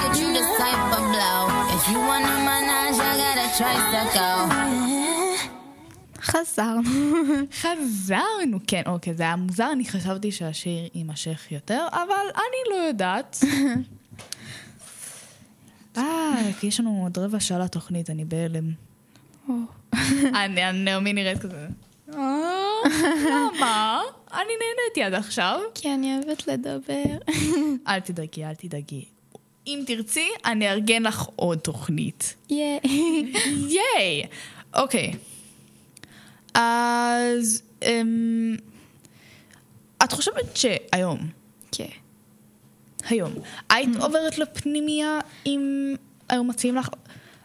[0.00, 1.40] Get you this type of blow.
[1.76, 4.40] If you wanna manage, I got a tricycle.
[6.20, 6.90] חזרנו.
[7.60, 12.02] חזרנו, כן, אוקיי, זה היה מוזר, אני חשבתי שהשיר יימשך יותר, אבל
[12.34, 13.38] אני לא יודעת.
[15.96, 16.02] אה,
[16.60, 18.70] כי יש לנו עוד רבע שעה לתוכנית, אני בהלם.
[20.34, 21.66] אני, אני- נעמי נראית כזה.
[22.14, 22.80] "אה,
[23.26, 24.02] למה?
[24.32, 25.60] אני נהניתי עד עכשיו.
[25.74, 27.34] כי אני אוהבת לדבר.
[27.88, 29.04] אל תדאגי, אל תדאגי.
[29.66, 32.34] אם תרצי, אני אארגן לך עוד תוכנית.
[32.50, 32.80] ייי.
[33.76, 34.26] ייי!
[34.74, 35.12] אוקיי.
[36.54, 37.62] אז...
[37.82, 38.56] אמ,
[40.04, 41.18] את חושבת שהיום,
[41.72, 41.84] כן.
[43.08, 43.32] היום,
[43.70, 45.94] היית עוברת לפנימייה אם
[46.28, 46.88] היו מציעים לך,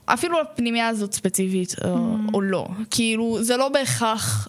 [0.06, 2.68] אפילו לפנימייה הזאת ספציפית, או, או לא.
[2.92, 4.48] כאילו, זה לא בהכרח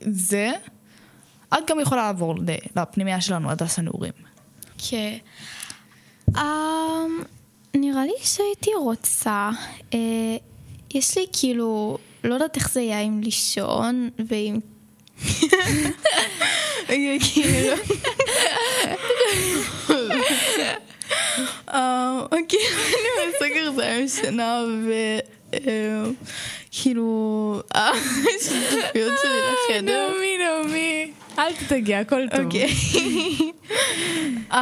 [0.00, 0.52] זה.
[1.48, 2.34] את גם יכולה לעבור
[2.76, 4.12] לפנימייה שלנו, הדס הנעורים.
[4.88, 5.16] כן.
[6.30, 6.38] Um,
[7.74, 9.50] נראה לי שהייתי רוצה,
[9.90, 9.94] uh,
[10.94, 14.60] יש לי כאילו, לא יודעת איך זה יהיה עם לישון ועם...
[17.20, 17.76] כאילו...
[21.74, 24.64] אה, כאילו, אני בסגר זה היה שנה
[26.70, 29.40] וכאילו, השותפיות שלי
[29.70, 30.10] לחדר.
[30.10, 31.12] נעמי, נעמי.
[31.38, 32.44] אל תדאגי, הכל טוב.
[32.44, 32.74] אוקיי.
[34.50, 34.54] um,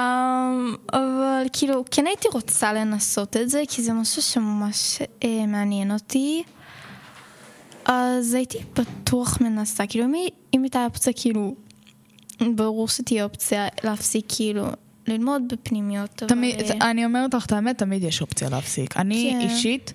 [0.92, 4.98] אבל כאילו, כן הייתי רוצה לנסות את זה, כי זה משהו שממש
[5.48, 6.42] מעניין אותי.
[7.84, 10.06] אז הייתי בטוח מנסה, כאילו,
[10.54, 11.54] אם הייתה אופציה, כאילו,
[12.54, 14.66] ברור שתהיה אופציה להפסיק, כאילו,
[15.06, 16.10] ללמוד בפנימיות.
[16.10, 18.96] תמיד, אבל, אה, אני אומרת לך את האמת, תמיד יש אופציה להפסיק.
[18.96, 19.48] אני כן.
[19.48, 19.92] אישית,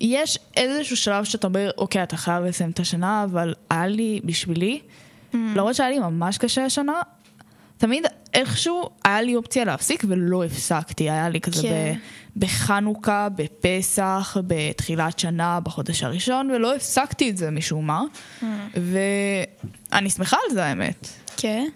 [0.00, 4.80] יש איזשהו שלב שאתה אומר, אוקיי, אתה חייב לסיים את השנה, אבל היה לי, בשבילי,
[5.32, 5.36] Mm.
[5.36, 6.92] למרות שהיה לי ממש קשה השנה,
[7.78, 11.10] תמיד איכשהו היה לי אופציה להפסיק ולא הפסקתי.
[11.10, 11.94] היה לי כזה כן.
[12.36, 18.02] ב- בחנוכה, בפסח, בתחילת שנה, בחודש הראשון, ולא הפסקתי את זה משום מה.
[18.40, 18.44] Mm.
[19.92, 21.08] ואני שמחה על זה, האמת.
[21.36, 21.68] כן.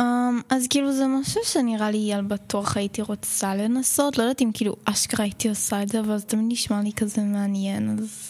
[0.00, 0.02] Um,
[0.50, 4.76] אז כאילו זה משהו שנראה לי על בטוח הייתי רוצה לנסות, לא יודעת אם כאילו
[4.84, 8.28] אשכרה הייתי עושה את זה, אבל זה תמיד נשמע לי כזה מעניין, אז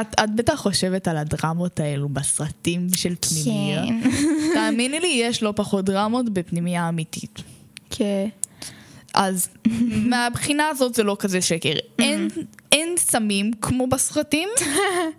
[0.00, 3.82] את, את בטח חושבת על הדרמות האלו בסרטים של פנימיה.
[3.86, 4.10] כן.
[4.54, 7.42] תאמיני לי, יש לא פחות דרמות בפנימייה אמיתית.
[7.90, 8.28] כן.
[9.14, 9.48] אז
[10.08, 11.72] מהבחינה הזאת זה לא כזה שקר.
[11.98, 12.28] אין,
[12.72, 14.48] אין סמים כמו בסרטים.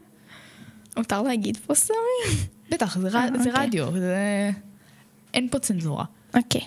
[0.98, 2.36] מותר להגיד פה סמי?
[2.72, 3.66] בטח, זה, ר- אה, זה אוקיי.
[3.66, 4.52] רדיו, זה...
[5.34, 6.06] אין פה צנזורה.
[6.34, 6.62] אוקיי.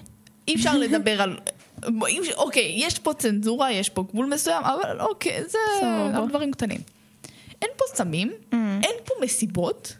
[0.48, 1.36] אי אפשר לדבר על...
[2.36, 5.58] אוקיי, יש פה צנזורה, יש פה גבול מסוים, אבל אוקיי, זה
[6.28, 6.80] דברים קטנים.
[7.62, 9.96] אין פה סמים, אין פה מסיבות,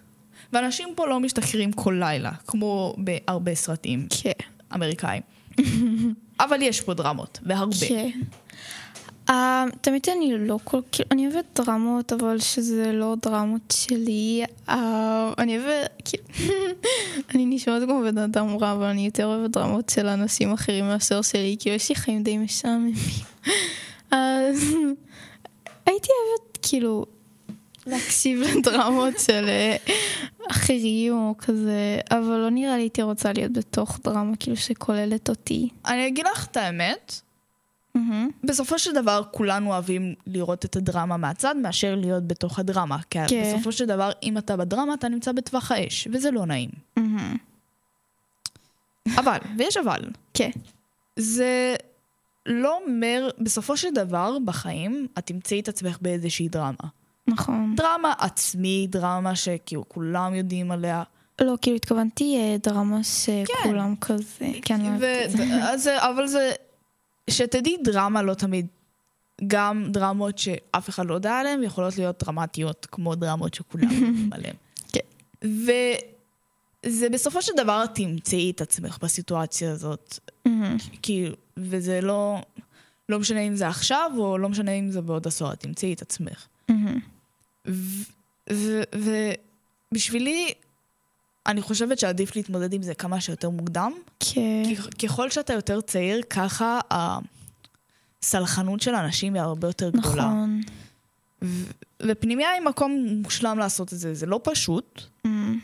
[0.52, 4.30] ואנשים פה לא משתכרים כל לילה, כמו בהרבה סרטים כן.
[4.74, 5.22] אמריקאים.
[6.40, 7.76] אבל יש פה דרמות, והרבה.
[9.32, 14.44] Uh, תמיד אני לא כל כאילו, אני אוהבת דרמות, אבל שזה לא דרמות שלי.
[14.68, 14.72] Uh,
[15.38, 16.10] אני אוהבת,
[17.34, 21.22] אני נשמעת כמו בן אדם רע, אבל אני יותר אוהבת דרמות של אנשים אחרים מאשר
[21.22, 22.94] שלי, כאילו יש לי חיים די משעממים.
[24.10, 24.74] אז
[25.86, 27.06] הייתי אוהבת, כאילו,
[27.86, 29.76] להקשיב לדרמות של אה,
[30.50, 35.68] אחרים או כזה, אבל לא נראה לי הייתי רוצה להיות בתוך דרמה, כאילו, שכוללת אותי.
[35.86, 37.20] אני אגיד לך את האמת,
[37.94, 38.30] מהמם.
[38.44, 42.98] בסופו של דבר כולנו אוהבים לראות את הדרמה מהצד מאשר להיות בתוך הדרמה.
[43.10, 43.52] כי כן.
[43.54, 46.70] בסופו של דבר, אם אתה בדרמה, אתה נמצא בטווח האש, וזה לא נעים.
[46.96, 47.36] מהמם.
[49.18, 50.00] אבל, ויש אבל,
[50.34, 50.50] כן.
[51.16, 51.74] זה
[52.46, 56.88] לא אומר, בסופו של דבר, בחיים, את תמצאי את עצמך באיזושהי דרמה.
[57.26, 57.74] נכון.
[57.76, 61.02] דרמה עצמית, דרמה שכאילו כולם יודעים עליה.
[61.40, 65.44] לא, כאילו התכוונתי אה, דרמה שכולם כזה, כן, ו- אוהבת את זה.
[65.62, 66.52] אז אבל זה,
[67.30, 68.66] שתדעי, דרמה לא תמיד,
[69.46, 74.54] גם דרמות שאף אחד לא יודע עליהן, יכולות להיות דרמטיות, כמו דרמות שכולם יודעים עליהן.
[74.92, 75.00] כן.
[76.86, 80.18] וזה בסופו של דבר תמצאי את עצמך בסיטואציה הזאת.
[80.46, 80.76] מהמם.
[81.02, 82.42] כאילו, וזה לא,
[83.08, 86.46] לא משנה אם זה עכשיו, או לא משנה אם זה בעוד עשור, תמצאי את עצמך.
[86.68, 87.00] מהמם.
[89.92, 90.54] ובשבילי,
[91.46, 94.62] אני חושבת שעדיף להתמודד עם זה כמה שיותר מוקדם, כן.
[94.64, 94.76] כי
[95.06, 96.80] ככל שאתה יותר צעיר, ככה
[98.22, 100.24] הסלחנות של אנשים היא הרבה יותר גדולה.
[100.24, 100.60] נכון.
[102.02, 105.60] ופנימיה היא מקום מושלם לעשות את זה, זה לא פשוט, מהמם.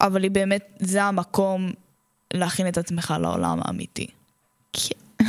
[0.00, 1.70] אבל היא באמת, זה המקום
[2.34, 4.06] להכין את עצמך לעולם האמיתי.
[4.72, 5.24] כן.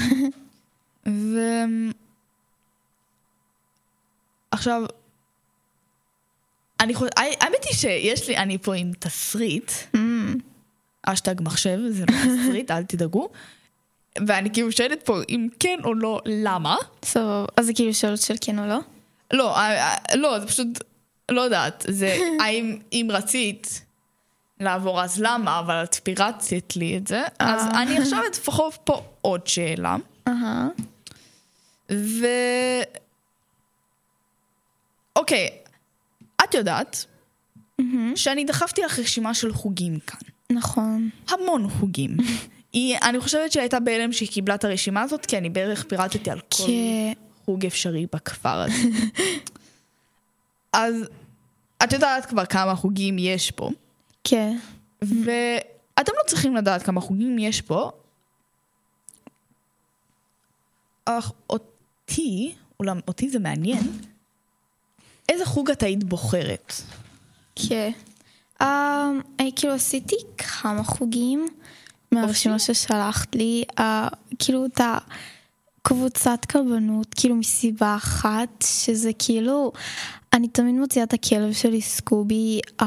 [1.07, 1.39] ו...
[4.51, 4.83] עכשיו,
[6.79, 10.35] אני חושבת, האמת היא שיש לי, אני פה עם תסריט, מהמם.
[11.03, 13.29] אשטג מחשב, זה לא תסריט, אל תדאגו.
[14.27, 16.75] ואני כאילו שואלת פה אם כן או לא, למה?
[17.05, 17.45] סבבה.
[17.57, 18.79] אז זה כאילו שאלות של כן או לא?
[19.33, 20.67] לא, אה, אה, לא, זה פשוט,
[21.31, 23.81] לא יודעת, זה האם אם רצית
[24.59, 27.81] לעבור אז למה, אבל את פירצת לי את זה, אז אה.
[27.81, 29.95] אני עכשיו אתפחות פה עוד שאלה,
[30.27, 30.67] אהה.
[31.91, 32.25] ו...
[35.15, 35.49] אוקיי,
[36.49, 37.05] את יודעת
[38.15, 40.19] שאני דחפתי לך רשימה של חוגים כאן.
[40.51, 41.09] נכון.
[41.29, 42.17] המון חוגים.
[42.73, 46.39] היא, אני חושבת שהייתה בהלם שהיא קיבלה את הרשימה הזאת, כי אני בערך פירטתי על
[46.39, 47.13] כל כן.
[47.45, 48.89] חוג אפשרי בכפר הזה.
[50.73, 50.95] אז
[51.83, 53.69] את יודעת כבר כמה חוגים יש פה,
[54.23, 54.57] כן.
[55.01, 57.91] ואתם לא צריכים לדעת כמה חוגים יש פה,
[61.05, 63.83] אך אותי, אולם אותי זה מעניין,
[65.29, 66.73] איזה חוג את היית בוחרת?
[67.55, 67.91] כן.
[68.61, 68.65] Um,
[69.39, 71.47] אני כאילו עשיתי כמה חוגים
[72.11, 73.81] מהרשימה ששלחת לי, uh,
[74.39, 74.81] כאילו את
[75.81, 79.71] הקבוצת כלבנות, כאילו מסיבה אחת, שזה כאילו,
[80.33, 82.85] אני תמיד מוציאה את הכלב שלי סקובי uh,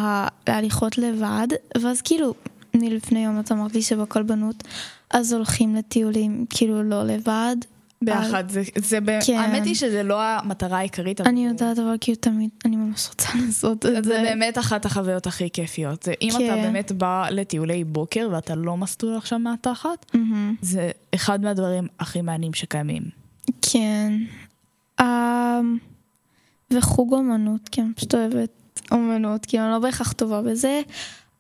[0.49, 1.49] להליכות לבד,
[1.83, 2.35] ואז כאילו,
[2.75, 4.65] מלפני יום את אמרת לי שבכלבנות,
[5.11, 7.57] אז הולכים לטיולים כאילו לא לבד.
[8.03, 9.19] ביחד, זה, זה ב...
[9.27, 9.37] כן.
[9.39, 13.29] האמת היא שזה לא המטרה העיקרית, אבל אני יודעת, אבל כאילו תמיד, אני ממש רוצה
[13.47, 14.23] לעשות את זה זה.
[14.23, 16.03] באמת אחת החוויות הכי כיפיות.
[16.03, 16.45] זה אם כן.
[16.45, 20.55] אתה באמת בא לטיולי בוקר ואתה לא מסטול עכשיו מהתחת, מהמם.
[20.63, 23.03] זה אחד מהדברים הכי מעניינים שקיימים.
[23.63, 24.13] כן.
[25.01, 25.05] Um,
[26.71, 28.51] וחוג אומנות, כי אני פשוט אוהבת
[28.93, 30.81] אומנות, כי אני לא בהכרח טובה בזה,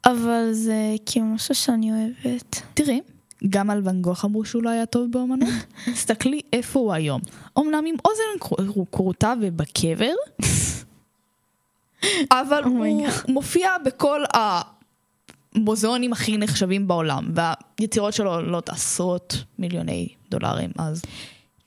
[0.06, 2.62] אבל זה כאילו משהו שאני אוהבת.
[2.74, 3.00] תראי,
[3.48, 5.48] גם על ואן גוך אמרו שהוא לא היה טוב באמנות.
[5.94, 7.20] תסתכלי איפה הוא היום.
[7.58, 8.22] אמנם עם אוזן
[8.72, 10.12] כר- כרותה ובקבר,
[12.32, 13.06] אבל Oh הוא.
[13.28, 14.20] מופיע בכל
[15.54, 21.02] המוזיאונים הכי נחשבים בעולם, והיצירות שלו עולות עשרות מיליוני דולרים, אז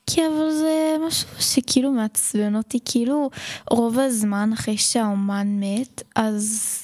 [0.07, 3.29] כן, אבל זה משהו שכאילו מעצבן אותי, כאילו
[3.71, 6.77] רוב הזמן אחרי שהאומן מת, אז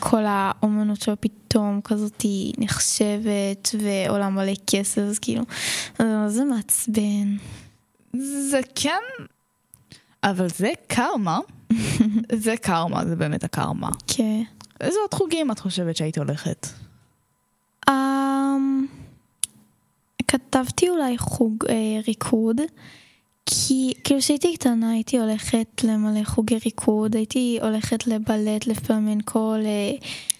[0.00, 5.42] כל האומנות שלו פתאום כזאת היא נחשבת ועולה מלא כסף, אז כאילו,
[5.98, 7.36] אז זה מעצבן.
[8.50, 9.02] זה כן,
[10.24, 11.38] אבל זה קרמה.
[12.44, 13.90] זה קרמה, זה באמת הקרמה.
[14.06, 14.42] כן.
[14.80, 16.66] איזה עוד חוגים את חושבת שהיית הולכת?
[17.90, 17.92] Um,
[20.28, 21.68] כתבתי אולי חוג uh,
[22.06, 22.60] ריקוד,
[23.46, 29.66] כי כאילו כשהייתי קטנה הייתי הולכת למלא חוגי ריקוד, הייתי הולכת לבלט, לפלמנקו, ל...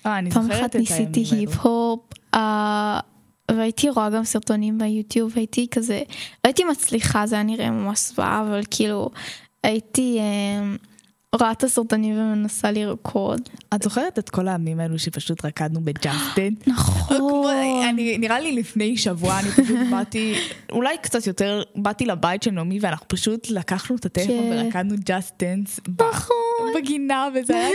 [0.07, 1.40] אה, אני פעם זוכרת אחת את ניסיתי הימים האלו.
[1.40, 2.00] היפ-הופ,
[2.34, 3.00] אה,
[3.50, 6.02] והייתי רואה גם סרטונים ביוטיוב, הייתי כזה,
[6.44, 9.11] הייתי מצליחה, זה היה נראה ממש זוועה, אבל כאילו,
[9.62, 10.76] הייתי אה,
[11.35, 13.41] רואה את הסרטונים ומנסה לרקוד.
[13.74, 16.55] את זוכרת את כל הימים האלו שפשוט רקדנו בג'אסטין?
[16.66, 17.47] נכון.
[17.91, 20.35] אני, נראה לי לפני שבוע אני פשוט באתי,
[20.72, 24.66] אולי קצת יותר, באתי לבית של נעמי ואנחנו פשוט לקחנו את הטלפון כן.
[24.66, 25.80] ורקדנו Just Dance
[26.74, 27.70] בגינה וזה היה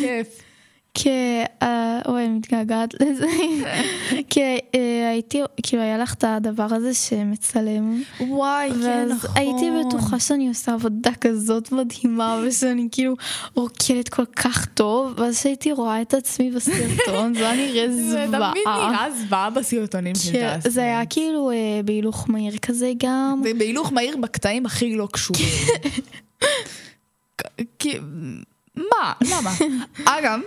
[0.00, 0.49] כיף.
[0.94, 3.26] כן, אה, אוי, מתגעגעת לזה.
[4.30, 8.02] כן, אה, הייתי, כאילו היה לך את הדבר הזה שמצלם.
[8.20, 9.30] וואי, כן, ואז נכון.
[9.34, 13.14] הייתי בטוחה שאני עושה עבודה כזאת מדהימה ושאני כאילו
[13.54, 18.30] רוקדת כל כך טוב ואז כשהייתי רואה את עצמי בסרטון זה היה נראה זה תמיד
[18.30, 18.90] זוועה.
[18.90, 21.06] נראה זוועה בסרטונים של Just זה היה.
[21.06, 23.40] כאילו אה, בהילוך מהיר כזה גם.
[23.44, 25.48] זה בהילוך מהיר בקטעים הכי לא קשורים.
[27.78, 27.98] כי...
[28.76, 29.12] מה?
[29.20, 29.50] למה?
[30.18, 30.40] אגב,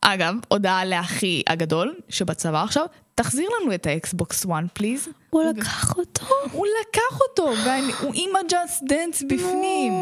[0.00, 5.08] אגב, הודעה לאחי הגדול שבצבא עכשיו, תחזיר לנו את ה Xbox 1 please.
[5.30, 6.26] הוא לקח אותו.
[6.52, 9.92] הוא לקח אותו, והוא עם ה Just Dance בפנים.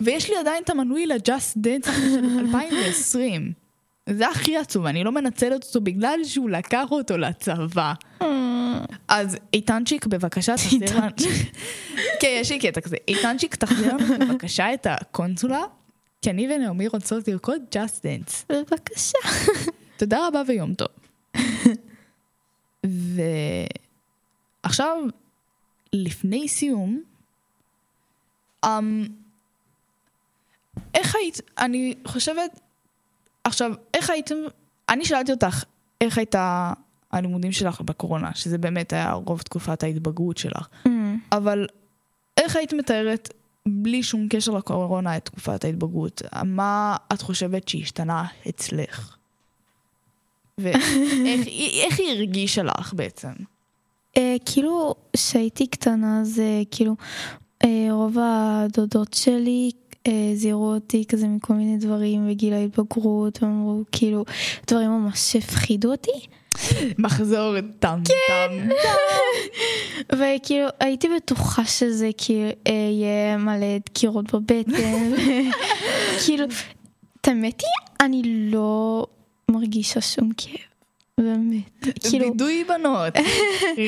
[0.00, 3.52] ויש לי עדיין את המנוי ל Just Dance של 2020.
[4.08, 7.92] זה הכי עצוב, אני לא מנצלת אותו בגלל שהוא לקח אותו לצבא.
[9.08, 11.10] אז איתנצ'יק, בבקשה, תחזיר לנו...
[12.20, 12.96] כן, יש לי קטע כזה.
[13.08, 15.60] איתנצ'יק, תחזיר לנו בבקשה את הקונסולה,
[16.22, 18.46] כי אני ונעמי רוצות לרקוד Just Dance.
[18.48, 19.18] בבקשה.
[19.96, 20.88] תודה רבה ויום טוב.
[24.64, 24.96] ועכשיו,
[25.92, 27.02] לפני סיום,
[28.66, 28.68] um,
[30.94, 32.60] איך היית, אני חושבת,
[33.44, 34.34] עכשיו, איך הייתם,
[34.88, 35.64] אני שאלתי אותך,
[36.00, 36.72] איך הייתה
[37.12, 40.68] הלימודים שלך בקורונה, שזה באמת היה רוב תקופת ההתבגרות שלך,
[41.32, 41.66] אבל
[42.36, 43.28] איך היית מתארת,
[43.68, 46.22] בלי שום קשר לקורונה, את תקופת ההתבגרות?
[46.44, 49.16] מה את חושבת שהשתנה אצלך?
[50.58, 50.84] ואיך
[51.84, 53.32] איך היא הרגישה לך בעצם?
[54.16, 56.96] אה, כאילו, כשהייתי קטנה, זה כאילו,
[57.64, 59.70] אה, רוב הדודות שלי
[60.06, 64.24] אה, זיהרו אותי כזה מכל מיני דברים בגיל ההתבגרות, ואמרו כאילו,
[64.66, 66.26] דברים ממש הפחידו אותי.
[66.98, 68.68] מחזור טם טם.
[70.12, 74.72] וכאילו, הייתי בטוחה שזה כאילו אה, יהיה מלא דקירות בבטן.
[76.26, 76.44] כאילו,
[77.20, 79.06] את האמת היא, אני לא
[79.50, 80.72] מרגישה שום כאב.
[81.18, 81.98] באמת.
[82.08, 83.14] כאילו, וידוי בנות,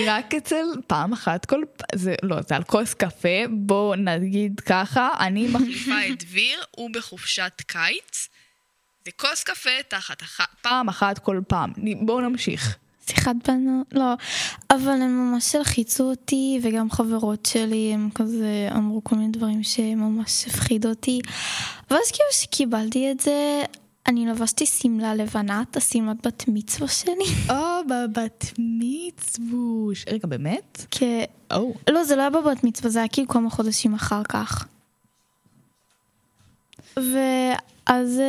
[0.07, 1.62] רק אצל פעם אחת כל.
[1.95, 7.62] זה לא, זה על כוס קפה, בואו נגיד ככה, אני מחליפה את דביר, הוא בחופשת
[7.67, 8.29] קיץ,
[9.05, 12.79] זה כוס קפה תחת אחת, פעם אחת כל פעם, בואו נמשיך.
[13.07, 14.15] שיחת בנות, לא,
[14.71, 20.47] אבל הם ממש הלחיצו אותי, וגם חברות שלי, הם כזה אמרו כל מיני דברים שממש
[20.47, 21.21] הפחידו אותי.
[21.91, 23.63] ואז כאילו שקיבלתי את זה,
[24.07, 27.25] אני לבשתי שמלה לבנה, את השמלת בת מצווה שלי.
[27.51, 27.55] או,
[27.91, 30.05] בבת מצווש.
[30.13, 30.87] רגע, באמת?
[30.91, 31.25] כן.
[31.51, 31.75] או.
[31.91, 34.67] לא, זה לא היה בבת מצווה, זה היה כאילו כמה חודשים אחר כך.
[36.97, 38.21] ואז...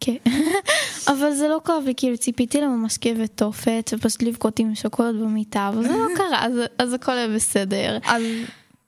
[0.00, 0.16] כן.
[1.12, 5.82] אבל זה לא קרה, וכאילו ציפיתי לממש כאבי תופת, ופשוט לבכות עם שוקולד במיטה, אבל
[5.82, 7.98] זה לא קרה, אז, אז הכל היה בסדר.
[8.04, 8.22] אז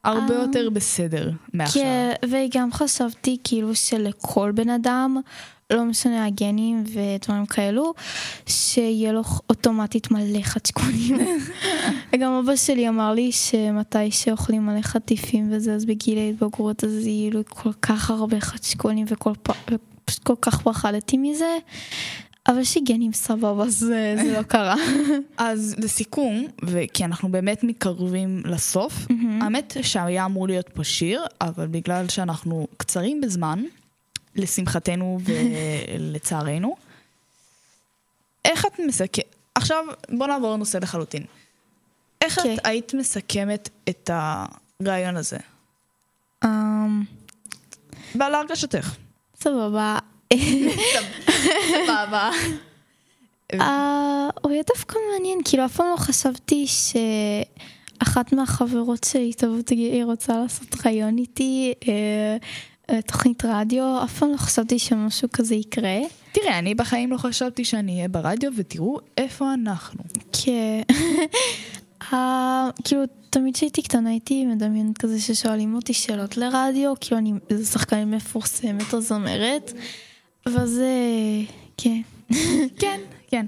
[0.04, 1.82] הרבה אה, יותר בסדר מעכשיו.
[1.82, 5.20] כן, וגם חשבתי כאילו שלכל בן אדם,
[5.72, 7.94] לא משנה הגנים ודברים כאלו,
[8.46, 11.18] שיהיה לו אוטומטית מלא חדשקונים.
[12.12, 17.30] וגם אבא שלי אמר לי שמתי שאוכלים מלא חטיפים וזה, אז בגיל ההתבגרות אז יהיו
[17.30, 19.32] לי כל כך הרבה חדשקונים וכל
[20.05, 21.59] פעם, ופשוט כל כך פחדתי מזה.
[22.48, 24.74] אבל יש לי גנים סבבה, אז זה זה לא קרה.
[25.36, 29.07] אז לסיכום, וכי אנחנו באמת מתקרבים לסוף,
[29.40, 33.64] האמת שהיה אמור להיות פה שיר, אבל בגלל שאנחנו קצרים בזמן,
[34.36, 35.18] לשמחתנו
[35.98, 36.76] ולצערנו,
[38.44, 41.24] איך את מסכמת, עכשיו בוא נעבור לנושא לחלוטין.
[42.20, 42.57] איך את כן.
[42.64, 44.11] היית מסכמת את
[44.80, 45.38] הרעיון הזה?
[46.44, 47.03] אמ,
[48.14, 48.94] ועל הרגשתך.
[49.43, 49.99] סבבה.
[51.86, 52.30] סבבה.
[53.61, 59.93] אה, הוא היה דווקא מעניין, כאילו אף פעם לא חשבתי שאחת מהחברות שלי תבוא תגיד,
[59.93, 62.36] היא רוצה לעשות רעיון איתי, אה,
[62.90, 65.99] אה, תוכנית רדיו, אף פעם לא חשבתי שמשהו כזה יקרה.
[66.32, 70.03] תראה, אני בחיים לא חשבתי שאני אהיה ברדיו, ותראו איפה אנחנו.
[70.32, 70.82] כן.
[72.84, 78.09] כאילו, תמיד כשהייתי קטנה הייתי מדמיינת כזה ששואלים אותי שאלות לרדיו, כאילו אני איזה שחקנית
[78.09, 79.72] מפורסמת או זמרת,
[80.46, 81.44] ואז אה,
[81.76, 82.00] כן.
[82.80, 83.46] כן, כן.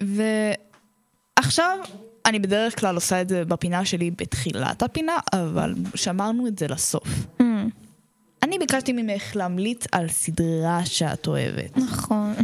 [0.00, 1.78] ועכשיו,
[2.26, 7.08] אני בדרך כלל עושה את זה בפינה שלי בתחילת הפינה, אבל שמרנו את זה לסוף.
[7.40, 7.44] Mm,
[8.42, 11.76] אני ביקשתי ממך להמליץ על סדרה שאת אוהבת.
[11.76, 12.34] נכון.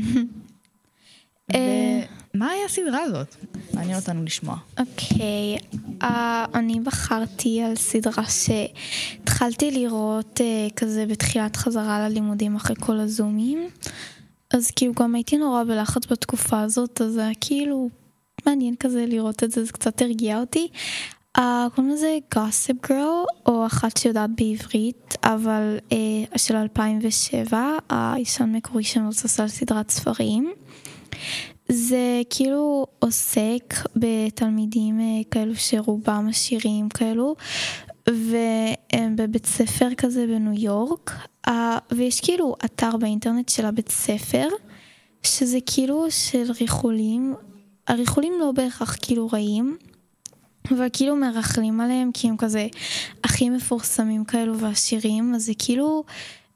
[1.54, 2.00] אה,
[2.34, 3.36] ומה היה הסדרה הזאת?
[3.74, 4.56] מעניין אותנו לשמוע.
[4.78, 5.58] אוקיי,
[6.02, 13.68] אה, אני בחרתי על סדרה שהתחלתי לראות אה, כזה בתחילת חזרה ללימודים אחרי כל הזומים.
[14.54, 17.88] אז כאילו גם הייתי נורא בלחץ בתקופה הזאת, אז היה כאילו
[18.46, 20.68] מעניין כזה לראות את זה, זה קצת הרגיע אותי.
[21.38, 21.40] Uh,
[21.74, 29.40] קוראים לזה Gossip Girl, או אחת שיודעת בעברית, אבל uh, של 2007, הישן מקורי שמבוסס
[29.40, 30.52] על סדרת ספרים.
[31.72, 37.36] זה כאילו עוסק בתלמידים אה, כאלו שרובם עשירים כאלו,
[38.06, 41.10] והם בבית ספר כזה בניו יורק,
[41.92, 44.48] ויש כאילו אתר באינטרנט של הבית ספר,
[45.22, 47.34] שזה כאילו של ריחולים,
[47.88, 49.76] הריחולים לא בהכרח כאילו רעים,
[50.70, 52.66] אבל כאילו מרכלים עליהם כי הם כזה
[53.24, 56.04] הכי מפורסמים כאלו ועשירים, אז זה כאילו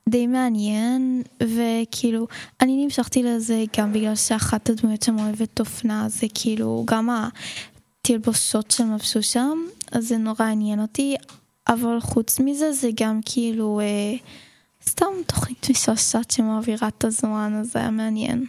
[0.09, 2.27] די מעניין, וכאילו,
[2.61, 8.95] אני נמשכתי לזה גם בגלל שאחת הדמויות שם אוהבת אופנה, זה כאילו, גם התלבושות שהם
[8.95, 9.59] לבשו שם,
[9.93, 11.17] אז זה נורא עניין אותי,
[11.69, 14.17] אבל חוץ מזה זה גם כאילו, אה,
[14.89, 18.47] סתם תוכנית משעשעת שמעבירה את הזמן, אז זה היה מעניין.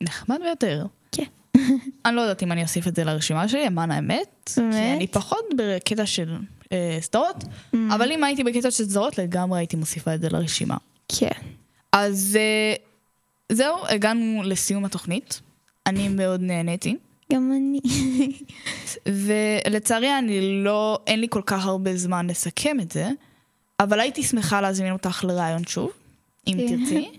[0.00, 0.86] נחמד ביותר.
[1.12, 1.24] כן.
[2.06, 4.50] אני לא יודעת אם אני אוסיף את זה לרשימה שלי, למען האמת.
[4.54, 4.96] כי באמת?
[4.96, 6.36] אני פחות בקטע של
[6.72, 7.44] אה, סדרות,
[7.74, 10.76] אבל אם הייתי בקטע של סדרות, לגמרי הייתי מוסיפה את זה לרשימה.
[11.18, 11.40] כן.
[11.92, 12.74] אז אה,
[13.52, 15.40] זהו, הגענו לסיום התוכנית.
[15.86, 16.96] אני מאוד נהניתי.
[17.32, 17.80] גם אני.
[19.06, 23.08] ולצערי אני לא, אין לי כל כך הרבה זמן לסכם את זה,
[23.80, 25.90] אבל הייתי שמחה להזמין אותך לראיון שוב,
[26.46, 26.84] אם כן.
[26.84, 27.10] תרצי.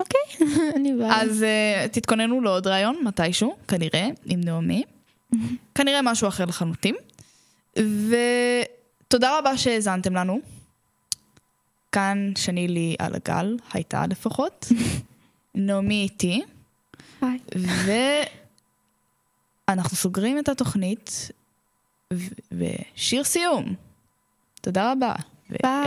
[0.00, 1.22] אוקיי, אני באה.
[1.22, 4.82] אז uh, תתכוננו לעוד ראיון מתישהו, כנראה, עם נעמי.
[5.74, 6.94] כנראה משהו אחר לחלוטין.
[7.78, 10.40] ותודה רבה שהאזנתם לנו.
[11.94, 14.66] כאן שני לי על הגל, הייתה לפחות.
[15.54, 16.42] נעמי איתי.
[17.22, 17.38] ביי.
[19.68, 21.30] ואנחנו סוגרים את התוכנית
[22.52, 23.74] ושיר סיום.
[24.60, 25.14] תודה רבה.
[25.50, 25.86] ביי.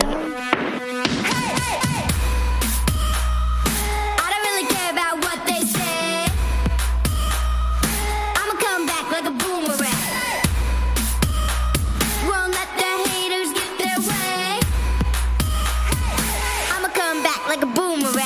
[17.47, 18.25] Like a boomerang.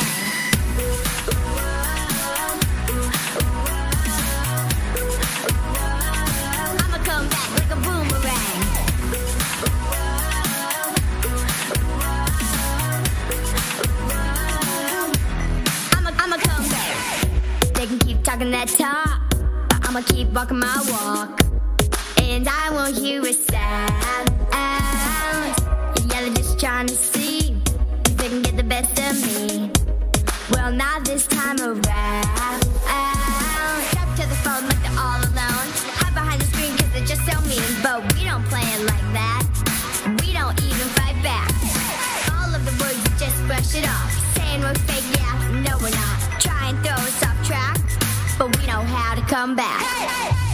[6.80, 8.62] I'ma come back like a boomerang.
[15.94, 17.28] I'ma, I'ma come back.
[17.76, 19.22] They can keep talking that talk,
[19.70, 21.40] but I'ma keep walking my walk.
[22.18, 24.32] And I won't hear a sound.
[26.12, 27.11] Yeah, they're just trying to
[28.82, 29.72] get me.
[30.52, 32.62] Well, not this time around.
[33.92, 35.68] Stuck to the phone like they're all alone.
[36.00, 37.62] Hide behind the screen cause they're just so mean.
[37.84, 39.44] But we don't play it like that.
[40.22, 41.50] We don't even fight back.
[42.34, 44.12] All of the words, you just brush it off.
[44.36, 46.18] Saying we're fake, yeah, no we're not.
[46.42, 47.78] Try and throw us off track,
[48.38, 49.82] but we know how to come back.
[49.82, 50.51] I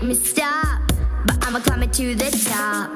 [0.00, 0.80] make me stop,
[1.26, 2.90] but I'ma climb it to the top.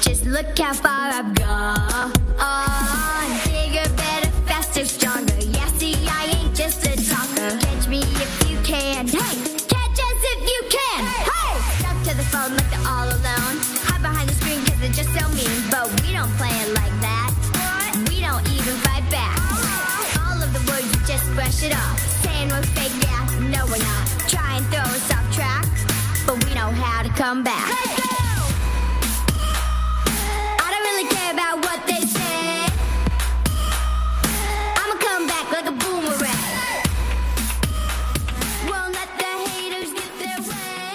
[0.00, 2.12] Just look how far I've gone.
[3.44, 5.34] Bigger, better, faster, stronger.
[5.38, 7.58] Yeah, see, I ain't just a talker.
[7.58, 9.08] Catch me if you can.
[9.08, 9.34] Hey,
[9.66, 11.04] catch us if you can.
[11.04, 13.56] Hey, stuck to the phone like they're all alone.
[13.86, 15.70] Hide behind the screen cause they're just so mean.
[15.70, 17.30] But we don't play it like that.
[18.08, 19.38] We don't even fight back.
[20.22, 21.98] All of the words, you just brush it off.
[22.22, 22.99] Saying we're fake,
[27.20, 27.68] come back.
[30.64, 32.44] I don't really care about what they say.
[34.80, 36.44] I'ma come back like a boomerang.
[38.70, 40.88] Won't let the haters get their way.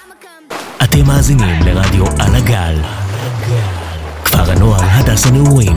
[0.00, 0.84] I'ma come back.
[0.84, 2.82] אתם מאזינים לרדיו על הגל.
[4.24, 5.76] כפר הנוער הדס הנעורים.